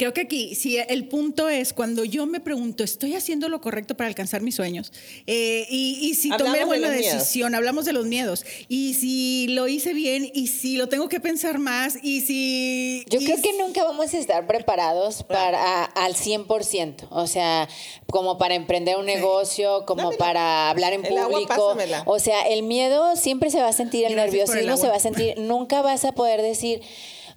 creo 0.00 0.14
que 0.14 0.22
aquí, 0.22 0.54
si 0.54 0.78
el 0.78 1.08
punto 1.08 1.50
es 1.50 1.74
cuando 1.74 2.06
yo 2.06 2.24
me 2.24 2.40
pregunto, 2.40 2.82
¿estoy 2.82 3.16
haciendo 3.16 3.50
lo 3.50 3.60
correcto 3.60 3.98
para 3.98 4.08
alcanzar 4.08 4.40
mis 4.40 4.54
sueños? 4.54 4.94
Eh, 5.26 5.66
y, 5.68 6.14
si 6.14 6.30
tomé 6.30 6.64
buena 6.64 6.88
decisión, 6.88 7.54
hablamos 7.54 7.84
de 7.84 7.92
los 7.92 8.06
miedos, 8.06 8.46
y 8.66 8.94
si 8.94 9.48
lo 9.48 9.68
hice 9.68 9.92
bien, 9.92 10.30
y 10.32 10.46
si 10.46 10.78
lo 10.78 10.88
tengo 10.88 11.10
que 11.10 11.20
pensar 11.20 11.58
más, 11.58 11.98
y 12.02 12.22
si... 12.22 13.04
Yo 13.10 13.18
creo 13.18 13.42
que 13.42 13.52
nunca 13.58 13.84
vamos 13.84 14.14
a 14.14 14.18
estar 14.18 14.46
preparados 14.46 15.22
para 15.22 15.84
al 15.84 16.14
100%, 16.14 17.08
o 17.10 17.26
sea, 17.26 17.68
como 18.06 18.38
para 18.38 18.54
emprender 18.54 18.96
un 18.96 19.04
negocio, 19.04 19.84
como 19.84 20.12
para 20.12 20.70
hablar 20.70 20.94
en 20.94 21.02
público. 21.02 21.76
o 22.06 22.18
sea, 22.18 22.40
el 22.48 22.62
miedo 22.62 23.16
siempre 23.16 23.50
se 23.50 23.60
va 23.60 23.68
a 23.68 23.74
sentir, 23.74 24.06
el 24.06 24.16
nerviosismo 24.16 24.78
se 24.78 24.88
va 24.88 24.96
a 24.96 25.00
sentir, 25.00 25.38
nunca 25.38 25.82
vas 25.82 26.06
a 26.06 26.12
poder 26.12 26.40
decir 26.40 26.80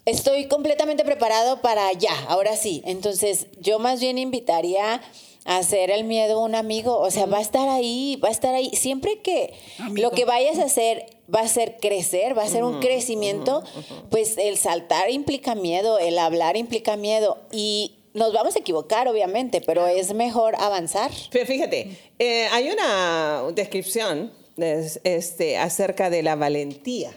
estoy 0.05 0.47
completamente 0.47 1.03
preparado 1.05 1.61
para 1.61 1.91
ya, 1.93 2.13
ahora 2.27 2.55
sí. 2.55 2.81
Entonces, 2.85 3.47
yo 3.59 3.79
más 3.79 3.99
bien 3.99 4.17
invitaría 4.17 5.01
a 5.45 5.57
hacer 5.57 5.91
el 5.91 6.05
miedo 6.05 6.39
un 6.39 6.55
amigo, 6.55 6.99
o 6.99 7.11
sea, 7.11 7.25
va 7.25 7.39
a 7.39 7.41
estar 7.41 7.67
ahí, 7.67 8.19
va 8.23 8.29
a 8.29 8.31
estar 8.31 8.55
ahí. 8.55 8.69
Siempre 8.75 9.19
que 9.19 9.53
lo 9.93 10.11
que 10.11 10.25
vayas 10.25 10.59
a 10.59 10.65
hacer 10.65 11.05
va 11.33 11.41
a 11.41 11.47
ser 11.47 11.77
crecer, 11.81 12.37
va 12.37 12.43
a 12.43 12.47
ser 12.47 12.63
un 12.63 12.79
crecimiento, 12.79 13.63
pues 14.09 14.37
el 14.37 14.57
saltar 14.57 15.09
implica 15.09 15.55
miedo, 15.55 15.99
el 15.99 16.17
hablar 16.17 16.55
implica 16.57 16.95
miedo 16.95 17.37
y 17.51 17.95
nos 18.13 18.31
vamos 18.31 18.55
a 18.55 18.59
equivocar, 18.59 19.07
obviamente, 19.07 19.59
pero 19.59 19.87
es 19.87 20.13
mejor 20.13 20.55
avanzar. 20.59 21.11
Pero 21.31 21.45
fíjate, 21.45 21.97
eh, 22.19 22.47
hay 22.51 22.69
una 22.69 23.43
descripción 23.53 24.31
este, 24.55 25.57
acerca 25.57 26.09
de 26.09 26.23
la 26.23 26.35
valentía 26.35 27.11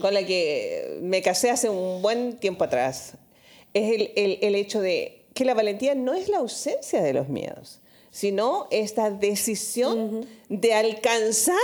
con 0.00 0.14
la 0.14 0.24
que 0.24 0.98
me 1.02 1.22
casé 1.22 1.50
hace 1.50 1.68
un 1.68 2.02
buen 2.02 2.36
tiempo 2.38 2.64
atrás, 2.64 3.14
es 3.72 4.10
el, 4.16 4.38
el, 4.40 4.54
hecho 4.54 4.80
de 4.80 5.24
que 5.34 5.44
la 5.44 5.54
valentía 5.54 5.94
no 5.94 6.14
es 6.14 6.28
la 6.28 6.38
ausencia 6.38 7.02
de 7.02 7.12
los 7.12 7.28
miedos, 7.28 7.80
sino 8.10 8.68
esta 8.70 9.10
decisión 9.10 10.26
de 10.48 10.74
alcanzar 10.74 11.56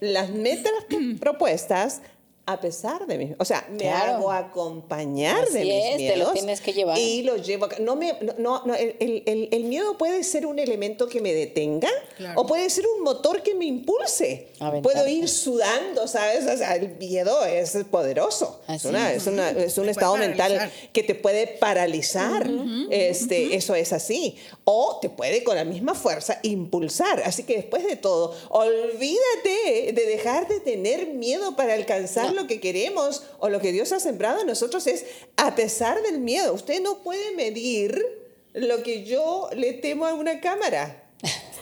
las 0.00 0.30
metas 0.30 0.72
propuestas 1.20 2.02
a 2.46 2.60
pesar 2.60 3.06
de 3.06 3.16
mí. 3.16 3.34
O 3.38 3.44
sea, 3.44 3.66
me 3.70 3.88
hago 3.88 4.30
acompañar 4.30 5.48
de 5.48 5.64
mis 5.64 5.74
es, 5.74 5.96
miedos. 5.96 6.18
Te 6.18 6.24
lo 6.24 6.32
tienes 6.32 6.60
que 6.60 6.72
llevar. 6.74 6.98
Y 6.98 7.22
lo 7.22 7.36
llevo. 7.36 7.68
No 7.80 7.96
me, 7.96 8.12
no, 8.38 8.62
no, 8.66 8.74
el, 8.74 8.96
el, 9.00 9.48
el, 9.50 9.64
miedo 9.64 9.96
puede 9.96 10.22
ser 10.24 10.44
un 10.44 10.58
elemento 10.58 11.08
que 11.08 11.22
me 11.22 11.32
detenga 11.32 11.88
o 12.34 12.46
puede 12.46 12.68
ser 12.68 12.84
un 12.86 13.02
motor 13.02 13.42
que 13.42 13.54
me 13.54 13.64
impulse. 13.64 14.48
Puedo 14.82 15.08
ir 15.08 15.28
sudando, 15.28 16.06
¿sabes? 16.06 16.46
O 16.46 16.56
sea, 16.56 16.76
el 16.76 16.96
miedo 16.96 17.44
es 17.46 17.76
poderoso. 17.90 18.60
Es, 18.68 18.84
una, 18.84 19.12
es, 19.12 19.26
una, 19.26 19.50
es, 19.50 19.78
un 19.78 19.88
estado 19.88 20.16
mental 20.16 20.70
que 20.92 21.02
te 21.02 21.14
puede 21.14 21.46
paralizar. 21.46 22.46
este, 22.90 23.56
Eso 23.56 23.74
es 23.74 23.94
así. 23.94 24.36
O 24.64 24.98
te 25.00 25.08
puede 25.08 25.42
con 25.44 25.56
la 25.56 25.64
misma 25.64 25.94
fuerza 25.94 26.40
impulsar. 26.42 27.22
Así 27.24 27.44
que 27.44 27.56
después 27.56 27.86
de 27.86 27.96
todo, 27.96 28.34
olvídate 28.50 29.92
de 29.92 30.06
dejar 30.06 30.46
de 30.46 30.60
tener 30.60 31.06
miedo 31.06 31.56
para 31.56 31.72
alcanzar 31.72 32.33
lo 32.34 32.46
que 32.46 32.60
queremos 32.60 33.22
o 33.38 33.48
lo 33.48 33.60
que 33.60 33.72
Dios 33.72 33.92
ha 33.92 34.00
sembrado 34.00 34.40
en 34.40 34.46
nosotros 34.46 34.86
es 34.86 35.04
a 35.36 35.54
pesar 35.54 36.02
del 36.02 36.18
miedo. 36.18 36.52
Usted 36.52 36.80
no 36.82 37.02
puede 37.02 37.32
medir 37.32 38.04
lo 38.52 38.82
que 38.82 39.04
yo 39.04 39.48
le 39.54 39.72
temo 39.74 40.06
a 40.06 40.14
una 40.14 40.40
cámara. 40.40 41.00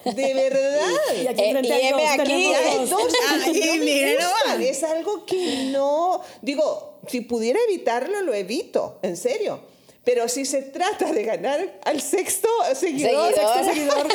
De 0.04 0.34
verdad. 0.34 0.90
y 1.22 1.26
aquí, 1.26 1.42
eh, 1.42 2.06
aquí. 2.08 2.52
Es 4.68 4.82
algo 4.82 5.26
que 5.26 5.70
no, 5.70 6.22
digo, 6.40 6.98
si 7.08 7.20
pudiera 7.20 7.58
evitarlo, 7.68 8.22
lo 8.22 8.34
evito, 8.34 8.98
en 9.02 9.16
serio. 9.16 9.71
Pero 10.04 10.28
si 10.28 10.44
se 10.44 10.62
trata 10.62 11.12
de 11.12 11.22
ganar 11.22 11.78
al 11.84 12.00
sexto 12.00 12.48
seguidor, 12.74 13.32
sexto 13.34 13.64
seguidor 13.64 14.08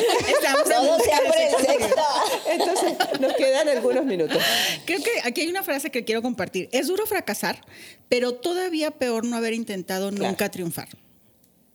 todo 0.64 0.98
sea 1.00 1.18
el 1.18 1.66
sexto. 1.66 2.02
Entonces 2.50 3.20
nos 3.20 3.32
quedan 3.34 3.68
algunos 3.68 4.04
minutos. 4.04 4.38
Creo 4.84 5.02
que 5.02 5.10
aquí 5.24 5.42
hay 5.42 5.48
una 5.48 5.62
frase 5.62 5.90
que 5.90 6.04
quiero 6.04 6.20
compartir. 6.20 6.68
Es 6.72 6.88
duro 6.88 7.06
fracasar, 7.06 7.64
pero 8.08 8.34
todavía 8.34 8.90
peor 8.90 9.24
no 9.24 9.36
haber 9.36 9.54
intentado 9.54 10.10
nunca 10.10 10.50
triunfar. 10.50 10.88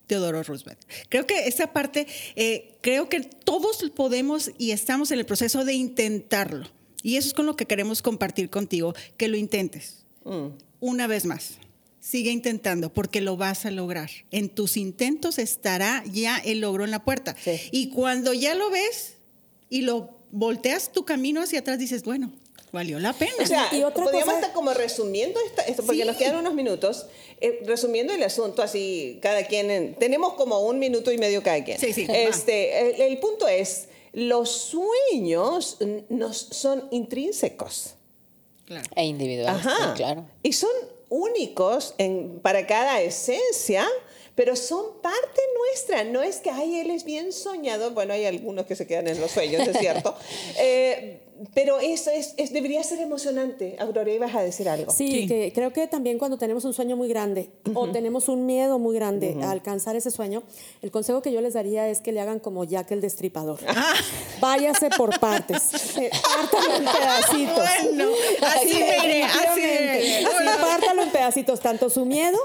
Teodoro 0.06 0.42
Roosevelt. 0.42 0.80
Creo 1.08 1.26
que 1.26 1.48
esa 1.48 1.72
parte, 1.72 2.06
eh, 2.36 2.76
creo 2.82 3.08
que 3.08 3.20
todos 3.20 3.90
podemos 3.96 4.50
y 4.58 4.70
estamos 4.72 5.10
en 5.10 5.18
el 5.18 5.26
proceso 5.26 5.64
de 5.64 5.72
intentarlo. 5.72 6.68
Y 7.02 7.16
eso 7.16 7.28
es 7.28 7.34
con 7.34 7.46
lo 7.46 7.56
que 7.56 7.66
queremos 7.66 8.00
compartir 8.02 8.48
contigo, 8.50 8.94
que 9.16 9.28
lo 9.28 9.36
intentes. 9.36 10.04
Mm. 10.24 10.48
Una 10.80 11.06
vez 11.06 11.24
más 11.24 11.58
sigue 12.04 12.30
intentando 12.30 12.92
porque 12.92 13.22
lo 13.22 13.36
vas 13.36 13.64
a 13.64 13.70
lograr. 13.70 14.10
En 14.30 14.50
tus 14.50 14.76
intentos 14.76 15.38
estará 15.38 16.04
ya 16.12 16.36
el 16.36 16.60
logro 16.60 16.84
en 16.84 16.90
la 16.90 17.02
puerta. 17.02 17.34
Y 17.70 17.88
cuando 17.88 18.34
ya 18.34 18.54
lo 18.54 18.70
ves 18.70 19.14
y 19.70 19.82
lo 19.82 20.10
volteas 20.30 20.92
tu 20.92 21.06
camino 21.06 21.40
hacia 21.40 21.60
atrás, 21.60 21.78
dices, 21.78 22.04
bueno, 22.04 22.30
valió 22.72 22.98
la 22.98 23.14
pena. 23.14 23.32
O 23.40 23.46
sea, 23.46 23.68
y 23.72 23.82
otra 23.84 24.04
podríamos 24.04 24.34
estar 24.34 24.52
como 24.52 24.74
resumiendo 24.74 25.40
esto, 25.66 25.82
porque 25.82 26.04
nos 26.04 26.16
quedan 26.16 26.36
unos 26.36 26.52
minutos, 26.52 27.06
eh, 27.40 27.62
resumiendo 27.64 28.12
el 28.12 28.22
asunto 28.22 28.62
así, 28.62 29.18
cada 29.22 29.46
quien, 29.46 29.94
tenemos 29.98 30.34
como 30.34 30.60
un 30.60 30.78
minuto 30.78 31.10
y 31.10 31.16
medio 31.16 31.42
cada 31.42 31.64
quien. 31.64 31.78
Sí, 31.78 31.94
sí. 31.94 32.06
Este, 32.10 33.06
el, 33.06 33.18
punto 33.18 33.48
es, 33.48 33.88
los 34.12 34.50
sueños 34.50 35.78
nos 36.10 36.36
son 36.36 36.86
intrínsecos. 36.90 37.94
Claro. 38.66 38.88
E 38.94 39.04
individuales, 39.04 39.66
claro. 39.96 40.26
Y 40.42 40.52
son 40.52 40.70
únicos 41.14 41.94
en, 41.98 42.40
para 42.40 42.66
cada 42.66 43.00
esencia, 43.00 43.86
pero 44.34 44.56
son 44.56 45.00
parte 45.00 45.40
nuestra. 45.56 46.04
No 46.04 46.22
es 46.22 46.38
que, 46.38 46.50
ay, 46.50 46.80
él 46.80 46.90
es 46.90 47.04
bien 47.04 47.32
soñado. 47.32 47.92
Bueno, 47.92 48.12
hay 48.12 48.24
algunos 48.24 48.66
que 48.66 48.74
se 48.74 48.86
quedan 48.86 49.06
en 49.06 49.20
los 49.20 49.30
sueños, 49.30 49.66
es 49.66 49.78
cierto. 49.78 50.14
Eh, 50.58 51.20
pero 51.52 51.80
eso 51.80 52.10
es, 52.10 52.34
debería 52.52 52.82
ser 52.84 53.00
emocionante. 53.00 53.76
Aurora, 53.78 54.10
ibas 54.12 54.34
a 54.34 54.42
decir 54.42 54.68
algo. 54.68 54.92
Sí, 54.92 55.26
Que 55.26 55.52
creo 55.52 55.72
que 55.72 55.86
también 55.86 56.18
cuando 56.18 56.38
tenemos 56.38 56.64
un 56.64 56.72
sueño 56.72 56.96
muy 56.96 57.08
grande 57.08 57.50
o 57.74 57.90
tenemos 57.90 58.28
un 58.28 58.46
miedo 58.46 58.78
muy 58.78 58.94
grande 58.94 59.36
a 59.42 59.50
alcanzar 59.50 59.96
ese 59.96 60.10
sueño, 60.10 60.42
el 60.82 60.90
consejo 60.90 61.22
que 61.22 61.32
yo 61.32 61.40
les 61.40 61.54
daría 61.54 61.88
es 61.88 62.00
que 62.00 62.12
le 62.12 62.20
hagan 62.20 62.38
como 62.38 62.64
Jack 62.64 62.92
el 62.92 63.00
Destripador. 63.00 63.58
Ah. 63.66 63.94
Váyase 64.40 64.90
por 64.90 65.18
partes. 65.18 65.62
pártalo 66.22 66.76
en 66.76 66.84
pedacitos. 66.84 67.68
Bueno, 67.84 68.12
así, 68.42 68.82
así, 69.22 70.24
Pártalo 70.60 71.02
en 71.02 71.10
pedacitos, 71.10 71.60
tanto 71.60 71.90
su 71.90 72.04
miedo 72.04 72.38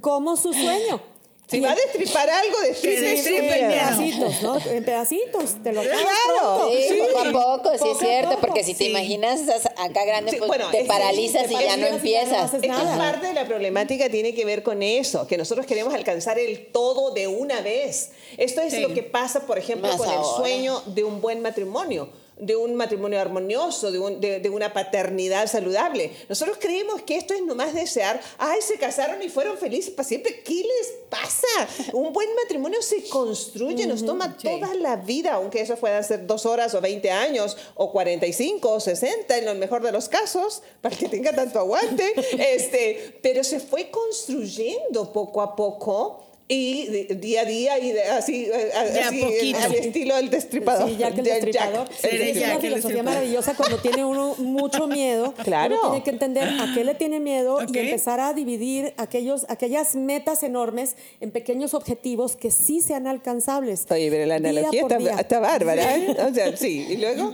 como 0.00 0.36
su 0.36 0.52
sueño. 0.52 1.00
Si 1.48 1.60
va 1.60 1.70
a 1.70 1.74
destripar 1.76 2.28
algo, 2.28 2.60
destripe 2.60 3.38
en 3.38 3.48
pedacitos, 3.48 4.42
¿no? 4.42 4.58
En 4.68 4.84
pedacitos, 4.84 5.62
te 5.62 5.72
lo 5.72 5.82
Claro. 5.82 6.70
Sí, 6.72 6.98
poco 6.98 7.18
a 7.20 7.58
poco, 7.58 7.78
sí 7.78 7.88
es 7.88 7.98
cierto, 7.98 8.38
porque 8.40 8.64
si 8.64 8.74
te 8.74 8.86
imaginas 8.86 9.42
acá 9.76 10.04
grande, 10.04 10.36
pues 10.38 10.60
te 10.72 10.84
paralizas 10.86 11.48
y 11.50 11.54
ya 11.54 11.76
no 11.76 11.86
empiezas. 11.86 12.52
es 12.54 12.60
que 12.60 12.68
parte 12.68 13.28
de 13.28 13.34
la 13.34 13.46
problemática 13.46 14.10
tiene 14.10 14.34
que 14.34 14.44
ver 14.44 14.62
con 14.62 14.82
eso, 14.82 15.26
que 15.26 15.38
nosotros 15.38 15.66
queremos 15.66 15.94
alcanzar 15.94 16.38
el 16.38 16.66
todo 16.66 17.12
de 17.12 17.28
una 17.28 17.60
vez. 17.60 18.10
Esto 18.36 18.60
es 18.60 18.80
lo 18.80 18.92
que 18.92 19.04
pasa, 19.04 19.46
por 19.46 19.58
ejemplo, 19.58 19.96
con 19.96 20.10
el 20.10 20.24
sueño 20.36 20.82
de 20.86 21.04
un 21.04 21.20
buen 21.20 21.42
matrimonio 21.42 22.08
de 22.38 22.54
un 22.54 22.74
matrimonio 22.74 23.20
armonioso, 23.20 23.90
de, 23.90 24.40
de, 24.40 24.50
una 24.50 24.72
paternidad 24.72 25.46
saludable. 25.46 26.12
Nosotros 26.28 26.58
creemos 26.60 27.02
que 27.02 27.16
esto 27.16 27.32
es 27.32 27.42
nomás 27.42 27.72
desear, 27.72 28.20
ay, 28.38 28.60
se 28.60 28.76
casaron 28.76 29.22
y 29.22 29.30
fueron 29.30 29.56
felices 29.56 29.90
para 29.90 30.06
siempre. 30.06 30.42
¿Qué 30.42 30.54
les 30.54 30.94
pasa? 31.08 31.92
Un 31.94 32.12
buen 32.12 32.28
matrimonio 32.34 32.82
se 32.82 33.08
construye, 33.08 33.86
nos 33.86 34.04
toma 34.04 34.36
toda 34.36 34.74
la 34.74 34.96
vida, 34.96 35.34
aunque 35.34 35.62
eso 35.62 35.76
pueda 35.76 36.02
ser 36.02 36.26
dos 36.26 36.44
horas 36.44 36.74
o 36.74 36.80
20 36.80 37.10
años 37.10 37.56
o 37.74 37.90
45 37.90 38.70
o 38.70 38.80
60 38.80 39.38
en 39.38 39.44
lo 39.46 39.54
mejor 39.54 39.82
de 39.82 39.92
los 39.92 40.08
casos, 40.08 40.62
para 40.82 40.94
que 40.94 41.08
tenga 41.08 41.34
tanto 41.34 41.58
aguante. 41.58 42.12
este, 42.54 43.18
pero 43.22 43.44
se 43.44 43.60
fue 43.60 43.90
construyendo 43.90 45.12
poco 45.12 45.40
a 45.40 45.56
poco 45.56 46.26
y 46.48 47.06
día 47.14 47.40
a 47.40 47.44
día 47.44 47.78
y 47.80 47.98
así, 47.98 48.44
eh, 48.44 48.70
así 48.76 49.52
al 49.54 49.74
estilo 49.74 50.14
del 50.14 50.30
destripador. 50.30 50.88
Sí, 50.88 50.96
Jack 50.96 51.18
el 51.18 51.24
destripador. 51.24 51.88
Es 52.02 52.36
una 52.36 52.60
filosofía 52.60 53.02
maravillosa 53.02 53.54
cuando 53.54 53.78
tiene 53.78 54.04
uno 54.04 54.34
mucho 54.36 54.86
miedo. 54.86 55.34
Claro. 55.46 55.76
Uno 55.80 55.90
tiene 55.90 56.04
que 56.04 56.10
entender 56.10 56.48
a 56.48 56.72
qué 56.74 56.82
le 56.82 56.94
tiene 56.94 57.20
miedo 57.20 57.60
y 57.62 57.78
empezar 57.78 58.18
a 58.18 58.32
dividir 58.32 58.94
aquellos, 58.96 59.46
aquellas 59.48 59.94
metas 59.94 60.42
enormes 60.42 60.96
en 61.20 61.30
pequeños 61.30 61.72
objetivos 61.72 62.34
que 62.34 62.50
sí 62.50 62.80
sean 62.80 63.06
alcanzables. 63.06 63.86
Oye, 63.88 64.10
pero 64.10 64.26
la 64.26 64.36
analogía 64.36 64.82
está, 65.18 65.38
bárbara. 65.38 65.96
¿eh? 65.96 66.16
O 66.28 66.34
sea, 66.34 66.56
sí. 66.56 66.84
¿Y 66.90 66.96
luego? 66.96 67.32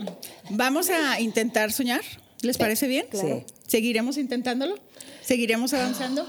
Vamos 0.51 0.91
a 0.91 1.19
intentar 1.19 1.71
soñar. 1.71 2.01
¿Les 2.41 2.57
parece 2.57 2.87
bien? 2.87 3.07
Sí. 3.11 3.43
¿Seguiremos 3.65 4.17
intentándolo? 4.17 4.75
¿Seguiremos 5.23 5.73
avanzando? 5.73 6.27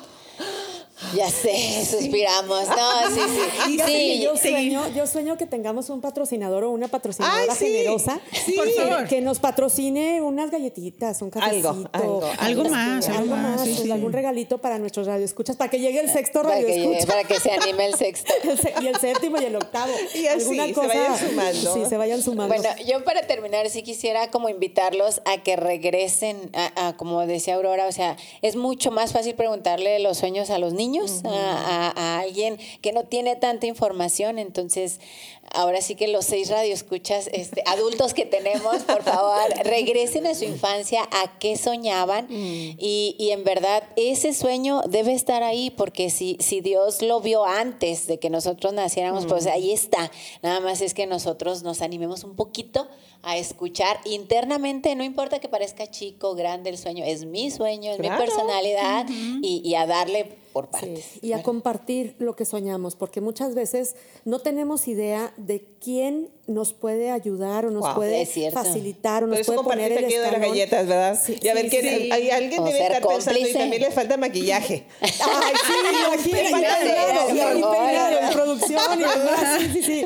Ya 1.14 1.28
sé, 1.30 1.84
suspiramos. 1.84 2.68
No, 2.68 3.14
sí, 3.14 3.20
sí. 3.66 3.78
sí 3.86 4.20
yo, 4.22 4.36
sueño, 4.36 4.88
yo 4.94 5.06
sueño 5.06 5.36
que 5.36 5.46
tengamos 5.46 5.90
un 5.90 6.00
patrocinador 6.00 6.64
o 6.64 6.70
una 6.70 6.88
patrocinadora 6.88 7.54
generosa 7.54 8.20
Por 8.56 8.70
favor. 8.70 9.08
que 9.08 9.20
nos 9.20 9.38
patrocine 9.38 10.22
unas 10.22 10.50
galletitas, 10.50 11.20
un 11.22 11.30
cafecito. 11.30 11.70
Algo, 11.70 11.88
algo, 11.92 12.30
algo 12.38 12.64
más. 12.70 13.08
Algo 13.08 13.36
más, 13.36 13.60
pues, 13.60 13.90
algún 13.90 14.12
regalito 14.12 14.58
para 14.58 14.78
nuestros 14.78 15.06
radioescuchas, 15.06 15.56
para 15.56 15.70
que 15.70 15.80
llegue 15.80 16.00
el 16.00 16.10
sexto 16.10 16.42
radio 16.42 16.66
para 16.66 17.06
para 17.06 17.24
que 17.24 17.40
se 17.40 17.50
anime 17.50 17.86
el 17.86 17.94
sexto. 17.94 18.32
y 18.82 18.86
el 18.86 18.96
séptimo 18.96 19.40
y 19.40 19.44
el 19.44 19.56
octavo. 19.56 19.92
Y 20.14 20.26
así, 20.26 20.58
Alguna 20.60 20.72
cosa, 20.72 20.88
se 20.88 20.98
vayan 20.98 21.18
sumando. 21.18 21.74
Sí, 21.74 21.84
se 21.88 21.96
vayan 21.96 22.22
sumando. 22.22 22.54
Bueno, 22.54 22.68
yo 22.86 23.04
para 23.04 23.22
terminar 23.26 23.68
sí 23.68 23.82
quisiera 23.82 24.30
como 24.30 24.48
invitarlos 24.48 25.22
a 25.24 25.42
que 25.42 25.56
regresen, 25.56 26.50
a, 26.54 26.96
como 26.96 27.26
decía 27.26 27.56
Aurora, 27.56 27.86
o 27.86 27.92
sea, 27.92 28.16
es 28.42 28.56
mucho 28.56 28.90
más 28.90 29.12
fácil 29.12 29.34
preguntarle 29.34 29.98
los 29.98 30.18
sueños 30.18 30.50
a 30.50 30.58
los 30.58 30.72
niños, 30.72 30.93
a, 31.24 32.20
alguien 32.20 32.58
que 32.80 32.92
no 32.92 33.04
tiene 33.04 33.36
tanta 33.36 33.66
información. 33.66 34.38
Entonces, 34.38 35.00
ahora 35.52 35.80
sí 35.80 35.94
que 35.94 36.08
los 36.08 36.24
seis 36.24 36.50
radioescuchas, 36.50 37.28
este, 37.32 37.62
adultos 37.66 38.14
que 38.14 38.26
tenemos, 38.26 38.82
por 38.84 39.02
favor, 39.02 39.42
regresen 39.64 40.26
a 40.26 40.34
su 40.34 40.44
infancia, 40.44 41.02
a 41.10 41.38
qué 41.38 41.56
soñaban. 41.56 42.26
Mm. 42.26 42.76
Y, 42.78 43.16
y, 43.18 43.30
en 43.30 43.44
verdad, 43.44 43.84
ese 43.96 44.32
sueño 44.32 44.82
debe 44.88 45.12
estar 45.12 45.42
ahí, 45.42 45.70
porque 45.70 46.10
si, 46.10 46.36
si 46.40 46.60
Dios 46.60 47.02
lo 47.02 47.20
vio 47.20 47.44
antes 47.44 48.06
de 48.06 48.18
que 48.18 48.30
nosotros 48.30 48.72
naciéramos, 48.72 49.26
pues 49.26 49.46
mm. 49.46 49.50
ahí 49.50 49.72
está. 49.72 50.10
Nada 50.42 50.60
más 50.60 50.80
es 50.80 50.94
que 50.94 51.06
nosotros 51.06 51.62
nos 51.62 51.82
animemos 51.82 52.24
un 52.24 52.36
poquito 52.36 52.88
a 53.24 53.36
escuchar 53.38 53.98
internamente, 54.04 54.94
no 54.94 55.02
importa 55.02 55.38
que 55.38 55.48
parezca 55.48 55.90
chico, 55.90 56.34
grande 56.34 56.70
el 56.70 56.78
sueño, 56.78 57.04
es 57.04 57.24
mi 57.24 57.50
sueño, 57.50 57.92
es 57.92 57.98
mi 57.98 58.08
personalidad 58.08 59.06
y, 59.08 59.62
y, 59.64 59.74
a 59.74 59.86
darle 59.86 60.36
por 60.54 60.70
partes. 60.70 61.18
Y 61.20 61.32
a 61.32 61.42
compartir 61.42 62.14
lo 62.20 62.36
que 62.36 62.44
soñamos, 62.44 62.94
porque 62.94 63.20
muchas 63.20 63.56
veces 63.56 63.96
no 64.24 64.38
tenemos 64.38 64.86
idea 64.86 65.34
de 65.36 65.66
quién 65.80 66.30
nos 66.46 66.74
puede 66.74 67.10
ayudar 67.10 67.64
o 67.64 67.70
nos 67.70 67.94
puede 67.94 68.26
facilitar 68.52 69.24
o 69.24 69.26
nos 69.26 69.46
puede 69.46 69.62
poner 69.62 69.92
el 69.92 70.08
de 70.08 70.18
las 70.18 70.40
galletas, 70.40 70.86
¿verdad? 70.86 71.18
y 71.40 71.48
a 71.48 71.54
ver, 71.54 71.70
¿quién, 71.70 72.12
hay, 72.12 72.30
alguien 72.30 72.64
debe 72.64 72.82
estar 72.82 73.06
pensando 73.06 73.40
y 73.40 73.52
también 73.52 73.82
le 73.82 73.90
falta 73.90 74.16
maquillaje. 74.16 74.84
Ay, 75.00 75.10
sí, 76.22 76.30
imagínate. 76.48 76.94
producción 78.32 79.00
y 79.00 79.04
Sí, 79.58 79.70
sí, 79.72 79.82
sí. 79.82 80.04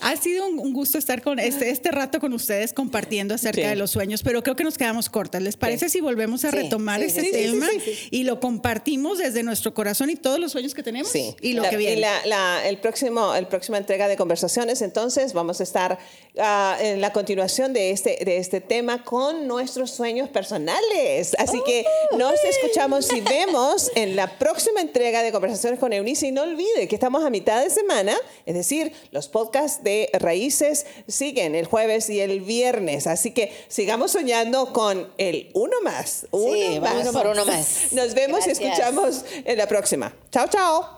Ha 0.00 0.16
sido 0.16 0.46
un 0.46 0.72
gusto 0.72 0.98
estar 0.98 1.22
con 1.22 1.38
este, 1.38 1.70
este 1.70 1.90
rato 1.90 2.20
con 2.20 2.32
ustedes 2.32 2.72
compartiendo 2.72 3.34
acerca 3.34 3.68
de 3.68 3.76
los 3.76 3.90
sueños, 3.90 4.22
pero 4.22 4.42
creo 4.42 4.56
que 4.56 4.64
nos 4.64 4.76
quedamos 4.76 5.08
cortas. 5.08 5.42
¿Les 5.42 5.56
parece 5.56 5.88
si 5.88 6.00
volvemos 6.00 6.44
a 6.44 6.50
retomar 6.50 7.02
este 7.02 7.30
tema 7.30 7.68
y 8.10 8.24
lo 8.24 8.40
compartimos 8.40 9.18
desde 9.18 9.42
nuestro 9.42 9.72
corazón 9.72 10.10
y 10.10 10.16
todos 10.16 10.38
los 10.38 10.52
sueños 10.52 10.74
que 10.74 10.82
tenemos 10.82 11.14
y 11.14 11.52
lo 11.54 11.62
que 11.62 11.76
viene? 11.76 11.96
Y 11.96 12.28
la, 12.28 12.68
el 12.68 12.78
próximo, 12.78 13.34
el 13.34 13.46
próxima 13.46 13.78
entrega 13.78 14.08
de 14.08 14.16
conversación 14.16 14.57
entonces 14.58 15.34
vamos 15.34 15.60
a 15.60 15.62
estar 15.62 15.98
ah, 16.38 16.76
en 16.80 17.00
la 17.00 17.12
continuación 17.12 17.72
de 17.72 17.92
este, 17.92 18.18
de 18.24 18.38
este 18.38 18.60
tema 18.60 19.04
con 19.04 19.46
nuestros 19.46 19.92
sueños 19.92 20.28
personales. 20.28 21.36
Así 21.38 21.62
que 21.64 21.84
nos 22.16 22.34
escuchamos 22.44 23.12
y 23.12 23.20
vemos 23.20 23.90
en 23.94 24.16
la 24.16 24.38
próxima 24.38 24.80
entrega 24.80 25.22
de 25.22 25.30
Conversaciones 25.30 25.78
con 25.78 25.92
Eunice. 25.92 26.26
Y 26.26 26.32
no 26.32 26.42
olvide 26.42 26.88
que 26.88 26.96
estamos 26.96 27.24
a 27.24 27.30
mitad 27.30 27.62
de 27.62 27.70
semana, 27.70 28.16
es 28.46 28.54
decir, 28.54 28.92
los 29.12 29.28
podcasts 29.28 29.84
de 29.84 30.10
Raíces 30.14 30.86
siguen 31.06 31.54
el 31.54 31.66
jueves 31.66 32.10
y 32.10 32.20
el 32.20 32.40
viernes. 32.40 33.06
Así 33.06 33.30
que 33.30 33.52
sigamos 33.68 34.10
soñando 34.10 34.72
con 34.72 35.08
el 35.18 35.50
uno 35.54 35.80
más. 35.82 36.26
Uno 36.32 36.52
sí, 36.52 36.80
más. 36.80 36.94
Vamos 36.94 37.14
por 37.14 37.26
uno 37.28 37.44
más. 37.44 37.88
Nos 37.92 38.14
vemos 38.14 38.44
y 38.46 38.50
escuchamos 38.50 39.24
en 39.44 39.56
la 39.56 39.68
próxima. 39.68 40.12
Chao, 40.32 40.48
chao. 40.48 40.97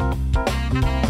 Thank 0.00 1.04
you. 1.04 1.09